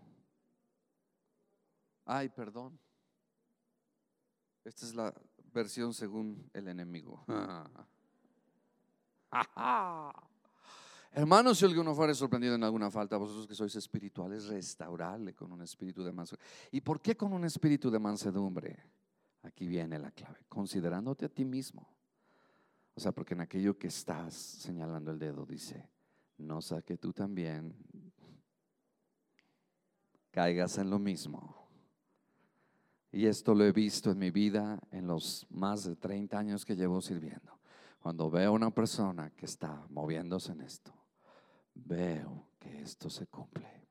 [2.06, 2.80] Ay, perdón.
[4.64, 5.14] Esta es la
[5.56, 7.24] versión según el enemigo.
[11.12, 15.62] Hermanos, si alguno fuere sorprendido en alguna falta, vosotros que sois espirituales, restaurarle con un
[15.62, 16.46] espíritu de mansedumbre.
[16.72, 18.84] ¿Y por qué con un espíritu de mansedumbre?
[19.44, 21.88] Aquí viene la clave, considerándote a ti mismo.
[22.94, 25.90] O sea, porque en aquello que estás señalando el dedo dice,
[26.38, 27.74] no sea que tú también
[30.32, 31.65] caigas en lo mismo.
[33.16, 36.76] Y esto lo he visto en mi vida en los más de 30 años que
[36.76, 37.58] llevo sirviendo.
[38.02, 40.94] Cuando veo a una persona que está moviéndose en esto,
[41.76, 43.88] veo que esto se cumple.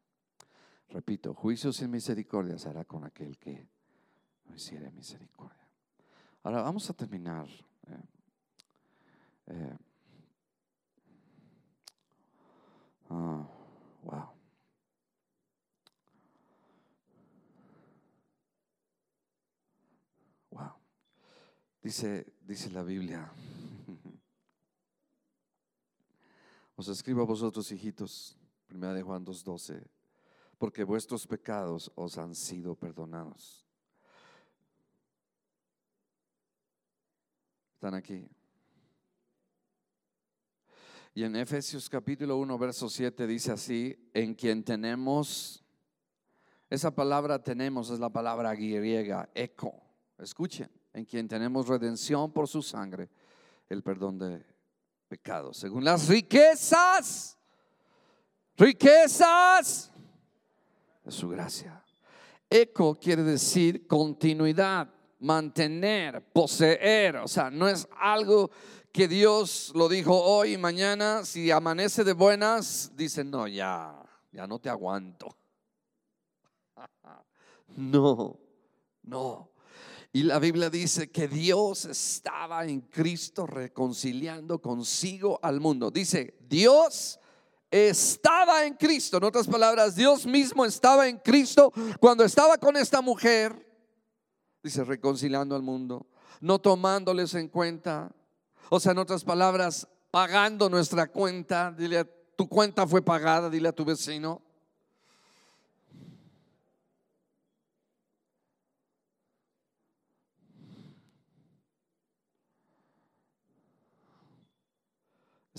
[0.90, 3.66] Repito, juicio sin misericordia será con aquel que
[4.44, 5.70] no hiciere misericordia.
[6.42, 7.48] Ahora vamos a terminar.
[7.86, 8.02] Eh,
[9.46, 9.76] eh,
[13.08, 13.48] ah,
[14.02, 14.18] wow.
[14.18, 14.33] Wow.
[21.84, 23.30] Dice, dice la Biblia.
[26.76, 29.86] Os escribo a vosotros, hijitos, primera de Juan 2:12,
[30.56, 33.66] porque vuestros pecados os han sido perdonados.
[37.74, 38.26] ¿Están aquí?
[41.12, 45.62] Y en Efesios capítulo 1, verso 7 dice así, en quien tenemos,
[46.70, 49.82] esa palabra tenemos es la palabra griega, eco.
[50.16, 53.10] Escuchen, en quien tenemos redención por su sangre,
[53.68, 54.42] el perdón de
[55.08, 57.36] pecados, según las riquezas,
[58.56, 59.92] riquezas
[61.04, 61.84] de su gracia.
[62.48, 64.88] Eco quiere decir continuidad,
[65.18, 68.50] mantener, poseer, o sea, no es algo
[68.92, 74.46] que Dios lo dijo hoy y mañana, si amanece de buenas, dice, no, ya, ya
[74.46, 75.36] no te aguanto.
[77.76, 78.38] No,
[79.02, 79.53] no.
[80.14, 85.90] Y la Biblia dice que Dios estaba en Cristo reconciliando consigo al mundo.
[85.90, 87.18] Dice, Dios
[87.68, 89.16] estaba en Cristo.
[89.16, 93.68] En otras palabras, Dios mismo estaba en Cristo cuando estaba con esta mujer.
[94.62, 96.06] Dice, reconciliando al mundo,
[96.40, 98.14] no tomándoles en cuenta.
[98.68, 101.74] O sea, en otras palabras, pagando nuestra cuenta.
[101.76, 102.04] Dile,
[102.36, 104.43] tu cuenta fue pagada, dile a tu vecino.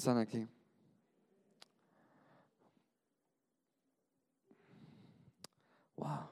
[0.05, 0.47] Están aquí.
[5.95, 6.29] Wow.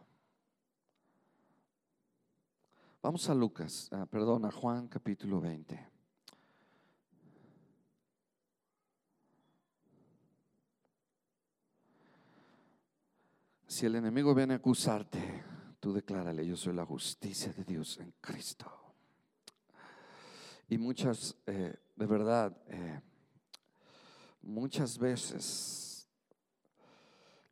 [3.01, 5.89] Vamos a Lucas, ah, perdón, a Juan capítulo 20.
[13.65, 15.43] Si el enemigo viene a acusarte,
[15.80, 18.71] tú declárale, yo soy la justicia de Dios en Cristo.
[20.69, 23.01] Y muchas, eh, de verdad, eh,
[24.43, 26.07] muchas veces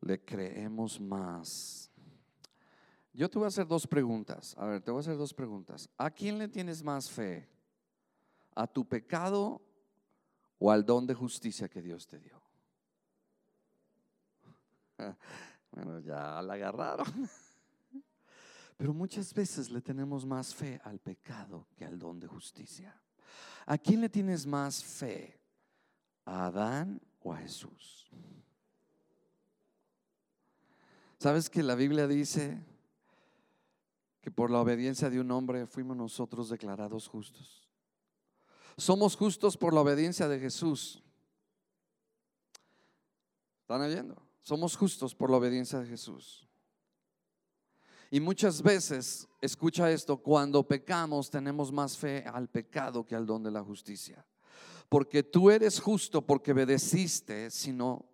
[0.00, 1.90] le creemos más.
[3.12, 4.54] Yo te voy a hacer dos preguntas.
[4.58, 5.88] A ver, te voy a hacer dos preguntas.
[5.96, 7.48] ¿A quién le tienes más fe?
[8.54, 9.62] ¿A tu pecado
[10.58, 12.40] o al don de justicia que Dios te dio?
[15.74, 17.06] Bueno, ya la agarraron.
[18.76, 22.94] Pero muchas veces le tenemos más fe al pecado que al don de justicia.
[23.64, 25.41] ¿A quién le tienes más fe?
[26.24, 28.10] ¿A Adán o a Jesús?
[31.18, 32.58] ¿Sabes que la Biblia dice
[34.20, 37.68] que por la obediencia de un hombre fuimos nosotros declarados justos?
[38.76, 41.02] Somos justos por la obediencia de Jesús.
[43.60, 44.20] ¿Están oyendo?
[44.42, 46.48] Somos justos por la obediencia de Jesús.
[48.10, 53.42] Y muchas veces, escucha esto, cuando pecamos tenemos más fe al pecado que al don
[53.42, 54.24] de la justicia
[54.92, 58.04] porque tú eres justo porque obedeciste, sino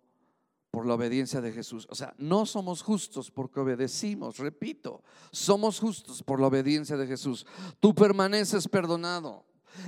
[0.71, 1.85] por la obediencia de Jesús.
[1.89, 7.45] O sea, no somos justos porque obedecimos, repito, somos justos por la obediencia de Jesús.
[7.81, 9.45] Tú permaneces perdonado.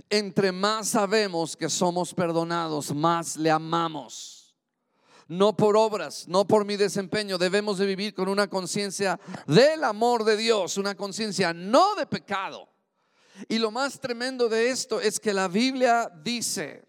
[0.10, 4.54] Entre más sabemos que somos perdonados, más le amamos.
[5.30, 7.38] No por obras, no por mi desempeño.
[7.38, 9.18] Debemos de vivir con una conciencia
[9.48, 12.71] del amor de Dios, una conciencia no de pecado.
[13.48, 16.86] Y lo más tremendo de esto es que la Biblia dice,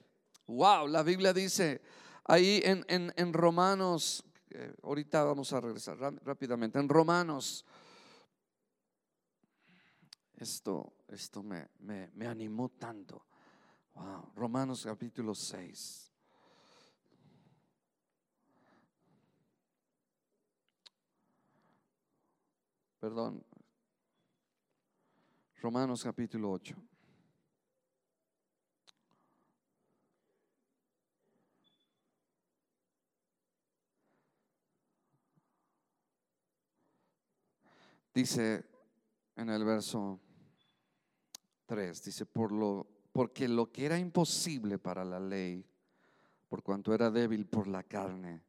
[0.46, 1.80] wow, la Biblia dice
[2.24, 7.64] ahí en, Romanos, eh, ahorita vamos a regresar rápidamente, en Romanos,
[10.36, 13.26] esto, esto me, me animó tanto.
[13.94, 16.12] Wow, Romanos capítulo 6.
[23.02, 23.44] Perdón,
[25.62, 26.74] Romanos capítulo 8.
[38.12, 38.64] Dice
[39.36, 40.18] en el verso
[41.66, 45.64] 3, dice, por lo, porque lo que era imposible para la ley,
[46.48, 48.42] por cuanto era débil por la carne,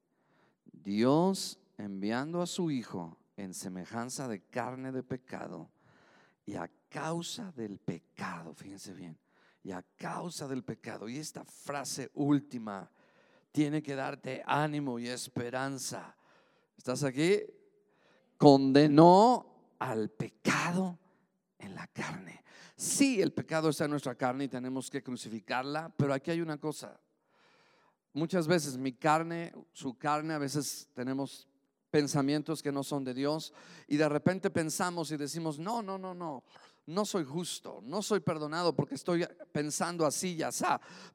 [0.65, 5.69] Dios enviando a su Hijo en semejanza de carne de pecado,
[6.45, 9.17] y a causa del pecado, fíjense bien,
[9.63, 12.91] y a causa del pecado, y esta frase última
[13.51, 16.15] tiene que darte ánimo y esperanza.
[16.77, 17.41] ¿Estás aquí?
[18.37, 20.99] Condenó al pecado
[21.59, 22.43] en la carne.
[22.75, 26.57] Sí, el pecado está en nuestra carne y tenemos que crucificarla, pero aquí hay una
[26.57, 26.99] cosa.
[28.11, 31.47] Muchas veces mi carne, su carne, a veces tenemos
[31.93, 33.53] pensamientos que no son de Dios
[33.87, 36.43] y de repente pensamos y decimos, no, no, no, no,
[36.85, 40.65] no soy justo, no soy perdonado porque estoy pensando así y así.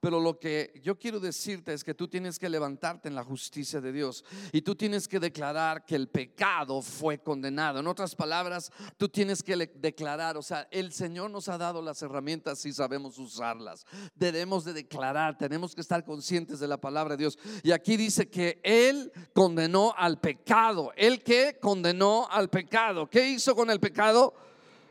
[0.00, 3.80] Pero lo que yo quiero decirte es que tú tienes que levantarte en la justicia
[3.80, 7.80] de Dios y tú tienes que declarar que el pecado fue condenado.
[7.80, 12.02] En otras palabras, tú tienes que declarar, o sea, el Señor nos ha dado las
[12.02, 13.86] herramientas y sabemos usarlas.
[14.14, 17.38] Debemos de declarar, tenemos que estar conscientes de la palabra de Dios.
[17.62, 20.92] Y aquí dice que Él condenó al pecado.
[20.96, 23.08] ¿Él que condenó al pecado?
[23.08, 24.47] ¿Qué hizo con el pecado?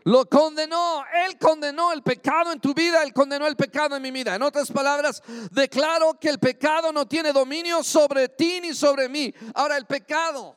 [0.07, 1.03] Lo condenó.
[1.25, 3.03] Él condenó el pecado en tu vida.
[3.03, 4.35] Él condenó el pecado en mi vida.
[4.35, 9.33] En otras palabras, declaro que el pecado no tiene dominio sobre ti ni sobre mí.
[9.53, 10.55] Ahora, el pecado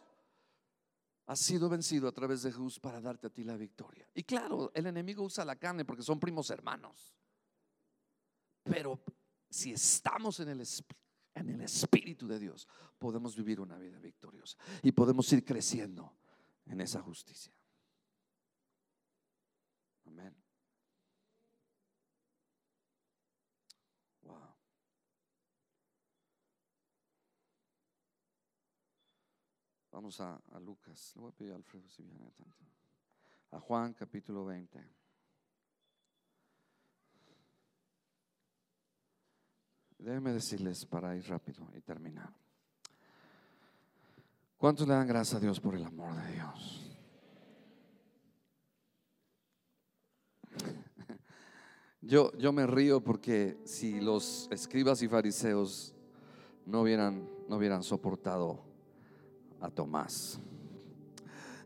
[1.27, 4.09] ha sido vencido a través de Jesús para darte a ti la victoria.
[4.15, 7.17] Y claro, el enemigo usa la carne porque son primos hermanos.
[8.63, 9.01] Pero
[9.49, 10.65] si estamos en el,
[11.35, 12.69] en el Espíritu de Dios,
[13.01, 16.15] podemos vivir una vida victoriosa y podemos ir creciendo
[16.67, 17.53] en esa justicia.
[20.11, 20.35] Amén.
[24.23, 24.57] Wow.
[29.93, 31.13] Vamos a, Lucas.
[31.15, 32.65] Le voy a pedir a Alfredo si viene tanto.
[33.53, 34.85] A Juan capítulo 20.
[39.99, 42.33] Déjenme decirles para ir rápido y terminar.
[44.57, 46.89] ¿Cuántos le dan gracias a Dios por el amor de Dios?
[52.03, 55.95] Yo, yo me río porque si los escribas y fariseos
[56.65, 58.65] no hubieran, no hubieran soportado
[59.61, 60.41] a Tomás.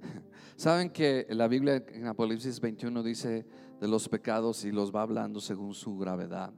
[0.57, 3.47] Saben que la Biblia en Apocalipsis 21 dice
[3.81, 6.53] de los pecados y los va hablando según su gravedad.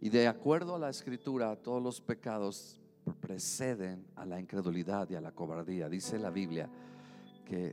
[0.00, 2.80] Y de acuerdo a la escritura, todos los pecados
[3.20, 5.88] preceden a la incredulidad y a la cobardía.
[5.88, 6.68] Dice la Biblia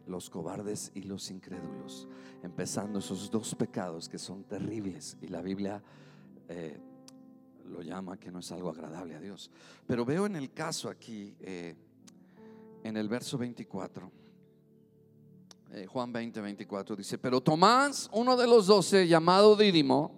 [0.08, 2.08] los cobardes y los incrédulos,
[2.44, 5.82] empezando esos dos pecados que son terribles y la Biblia
[6.48, 6.80] eh,
[7.66, 9.52] lo llama que no es algo agradable a Dios.
[9.86, 11.76] Pero veo en el caso aquí, eh,
[12.84, 14.12] en el verso 24,
[15.74, 20.16] eh, Juan 20, 24, dice, pero Tomás, uno de los doce, llamado Dídimo,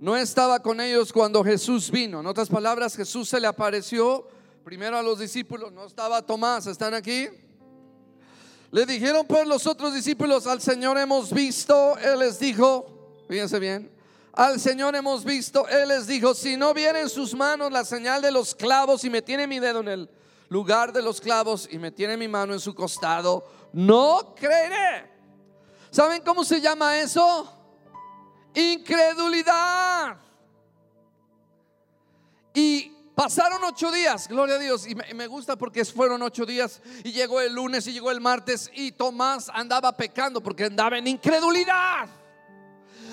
[0.00, 2.20] no estaba con ellos cuando Jesús vino.
[2.20, 4.26] En otras palabras, Jesús se le apareció
[4.64, 7.28] primero a los discípulos, no estaba Tomás, ¿están aquí?
[8.74, 12.84] Le dijeron pues los otros discípulos, al Señor hemos visto, Él les dijo,
[13.28, 13.88] fíjense bien,
[14.32, 18.20] al Señor hemos visto, Él les dijo, si no viene en sus manos la señal
[18.20, 20.10] de los clavos y me tiene mi dedo en el
[20.48, 25.08] lugar de los clavos y me tiene mi mano en su costado, no creeré.
[25.92, 27.48] ¿Saben cómo se llama eso?
[28.54, 30.16] Incredulidad.
[32.52, 37.12] Y Pasaron ocho días, gloria a Dios, y me, gusta porque fueron ocho días y
[37.12, 42.08] llegó el lunes y llegó el martes y Tomás andaba pecando porque andaba en incredulidad.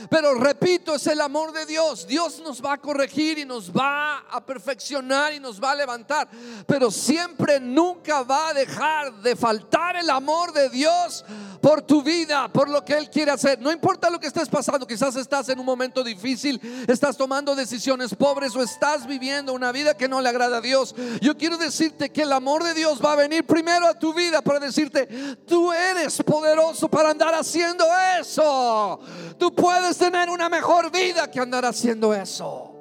[0.10, 2.08] Pero repito, es el amor de Dios.
[2.08, 6.30] Dios nos va a corregir y nos va a perfeccionar y nos va a levantar.
[6.66, 11.24] Pero siempre, nunca va a dejar de faltar el amor de Dios
[11.62, 13.60] por tu vida, por lo que Él quiere hacer.
[13.60, 18.16] No importa lo que estés pasando, quizás estás en un momento difícil, estás tomando decisiones
[18.16, 20.96] pobres o estás viviendo una vida que no le agrada a Dios.
[21.22, 24.42] Yo quiero decirte que el amor de Dios va a venir primero a tu vida
[24.42, 25.08] para decirte,
[25.48, 27.86] tú eres poderoso para andar haciendo
[28.20, 29.00] eso.
[29.38, 32.72] Tú puedes tener una mejor vida que andar haciendo eso.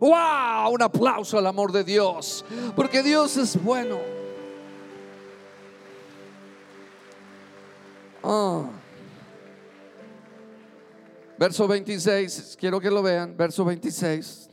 [0.00, 0.72] ¡Wow!
[0.72, 2.44] Un aplauso al amor de Dios.
[2.74, 3.98] Porque Dios es bueno.
[8.22, 8.64] Ah.
[11.38, 13.36] Verso 26, quiero que lo vean.
[13.36, 14.50] Verso 26.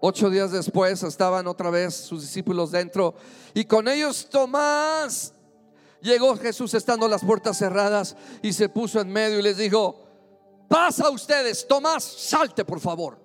[0.00, 3.14] Ocho días después estaban otra vez sus discípulos dentro
[3.54, 5.32] y con ellos Tomás.
[6.02, 10.03] Llegó Jesús estando las puertas cerradas y se puso en medio y les dijo,
[10.68, 13.18] Pasa a ustedes, Tomás, salte por favor.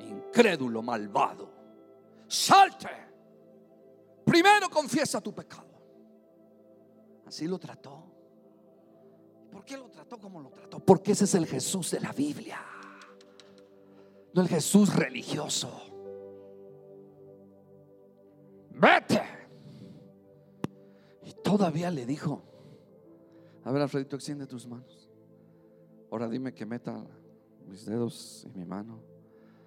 [0.00, 1.50] Incrédulo, malvado.
[2.26, 2.88] Salte.
[4.24, 5.74] Primero confiesa tu pecado.
[7.26, 8.04] Así lo trató.
[9.50, 10.80] ¿Por qué lo trató como lo trató?
[10.80, 12.60] Porque ese es el Jesús de la Biblia.
[14.32, 15.70] No el Jesús religioso.
[18.70, 19.22] Vete.
[21.22, 22.42] Y todavía le dijo,
[23.64, 25.03] a ver, Alfredito, extiende tus manos.
[26.14, 27.04] Ahora dime que meta
[27.66, 29.02] mis dedos en mi mano.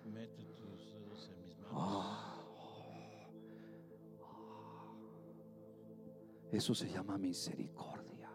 [0.06, 1.74] Mete tus dedos en mis manos.
[1.74, 2.41] Ah.
[6.50, 8.30] Eso se llama misericordia.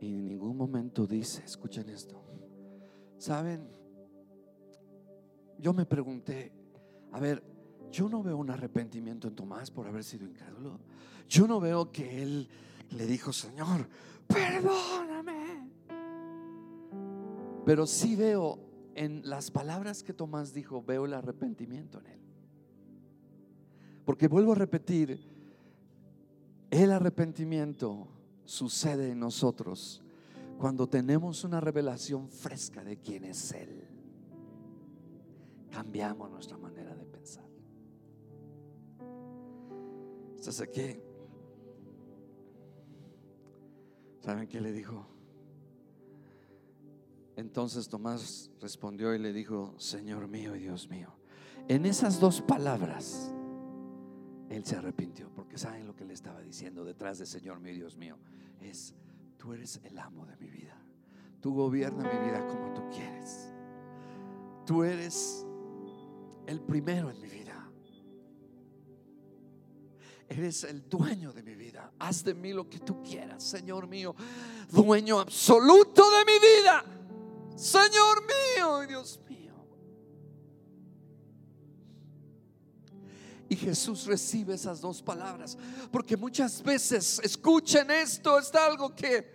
[0.00, 2.20] Y en ningún momento dice, escuchen esto,
[3.16, 3.70] ¿saben?
[5.60, 6.50] Yo me pregunté,
[7.12, 7.53] a ver,
[7.90, 10.80] yo no veo un arrepentimiento en Tomás por haber sido incrédulo.
[11.28, 12.48] Yo no veo que él
[12.90, 13.88] le dijo, Señor,
[14.26, 15.70] perdóname.
[17.64, 18.58] Pero sí veo
[18.94, 22.20] en las palabras que Tomás dijo, veo el arrepentimiento en él.
[24.04, 25.18] Porque vuelvo a repetir,
[26.70, 28.08] el arrepentimiento
[28.44, 30.02] sucede en nosotros
[30.58, 33.84] cuando tenemos una revelación fresca de quién es Él.
[35.70, 36.73] Cambiamos nuestra manera
[40.46, 41.00] ¿Estás aquí?
[44.20, 45.06] ¿Saben qué le dijo?
[47.34, 51.08] Entonces Tomás respondió y le dijo, Señor mío y Dios mío.
[51.66, 53.32] En esas dos palabras,
[54.50, 57.76] él se arrepintió, porque saben lo que le estaba diciendo detrás de Señor mío y
[57.76, 58.18] Dios mío.
[58.60, 58.94] Es,
[59.38, 60.78] tú eres el amo de mi vida.
[61.40, 63.50] Tú gobierna mi vida como tú quieres.
[64.66, 65.46] Tú eres
[66.46, 67.43] el primero en mi vida.
[70.36, 71.92] Eres el dueño de mi vida.
[72.00, 74.16] Haz de mí lo que tú quieras, Señor mío.
[74.68, 76.84] Dueño absoluto de mi vida.
[77.54, 79.54] Señor mío Dios mío.
[83.48, 85.56] Y Jesús recibe esas dos palabras.
[85.92, 89.32] Porque muchas veces, escuchen esto, es algo que,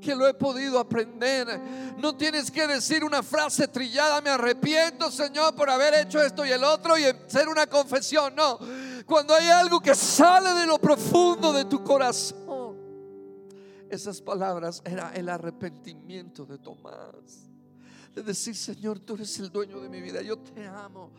[0.00, 1.60] que lo he podido aprender.
[1.98, 6.50] No tienes que decir una frase trillada, me arrepiento Señor por haber hecho esto y
[6.50, 8.32] el otro y hacer una confesión.
[8.36, 8.60] No,
[9.10, 12.76] cuando hay algo que sale de lo profundo de tu corazón.
[13.88, 17.50] Esas palabras era el arrepentimiento de Tomás.
[18.14, 21.10] De decir, Señor, tú eres el dueño de mi vida, yo te amo.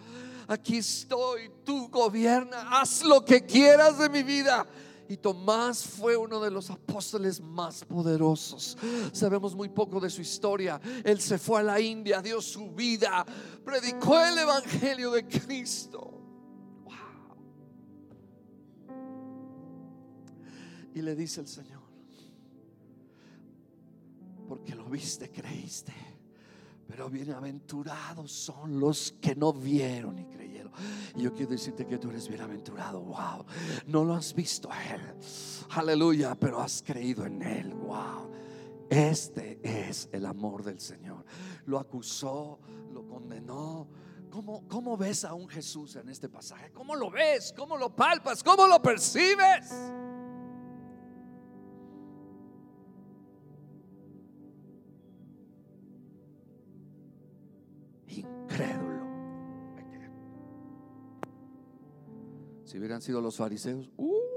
[0.47, 4.65] Aquí estoy, tú gobierna, haz lo que quieras de mi vida.
[5.09, 8.77] Y Tomás fue uno de los apóstoles más poderosos.
[9.11, 10.79] Sabemos muy poco de su historia.
[11.03, 13.25] Él se fue a la India, dio su vida,
[13.65, 16.20] predicó el Evangelio de Cristo.
[20.93, 21.81] Y le dice el Señor,
[24.47, 25.93] porque lo viste, creíste.
[26.91, 30.73] Pero bienaventurados son los que no vieron y creyeron.
[31.15, 32.99] Y yo quiero decirte que tú eres bienaventurado.
[32.99, 33.45] Wow.
[33.87, 35.01] No lo has visto a Él.
[35.69, 36.35] Aleluya.
[36.35, 37.73] Pero has creído en Él.
[37.73, 38.29] Wow.
[38.89, 41.23] Este es el amor del Señor.
[41.65, 42.59] Lo acusó,
[42.91, 43.87] lo condenó.
[44.29, 46.73] ¿Cómo, ¿Cómo ves a un Jesús en este pasaje?
[46.73, 47.53] ¿Cómo lo ves?
[47.55, 48.43] ¿Cómo lo palpas?
[48.43, 49.71] ¿Cómo lo percibes?
[62.71, 64.30] Si hubieran sido los fariseos, uh,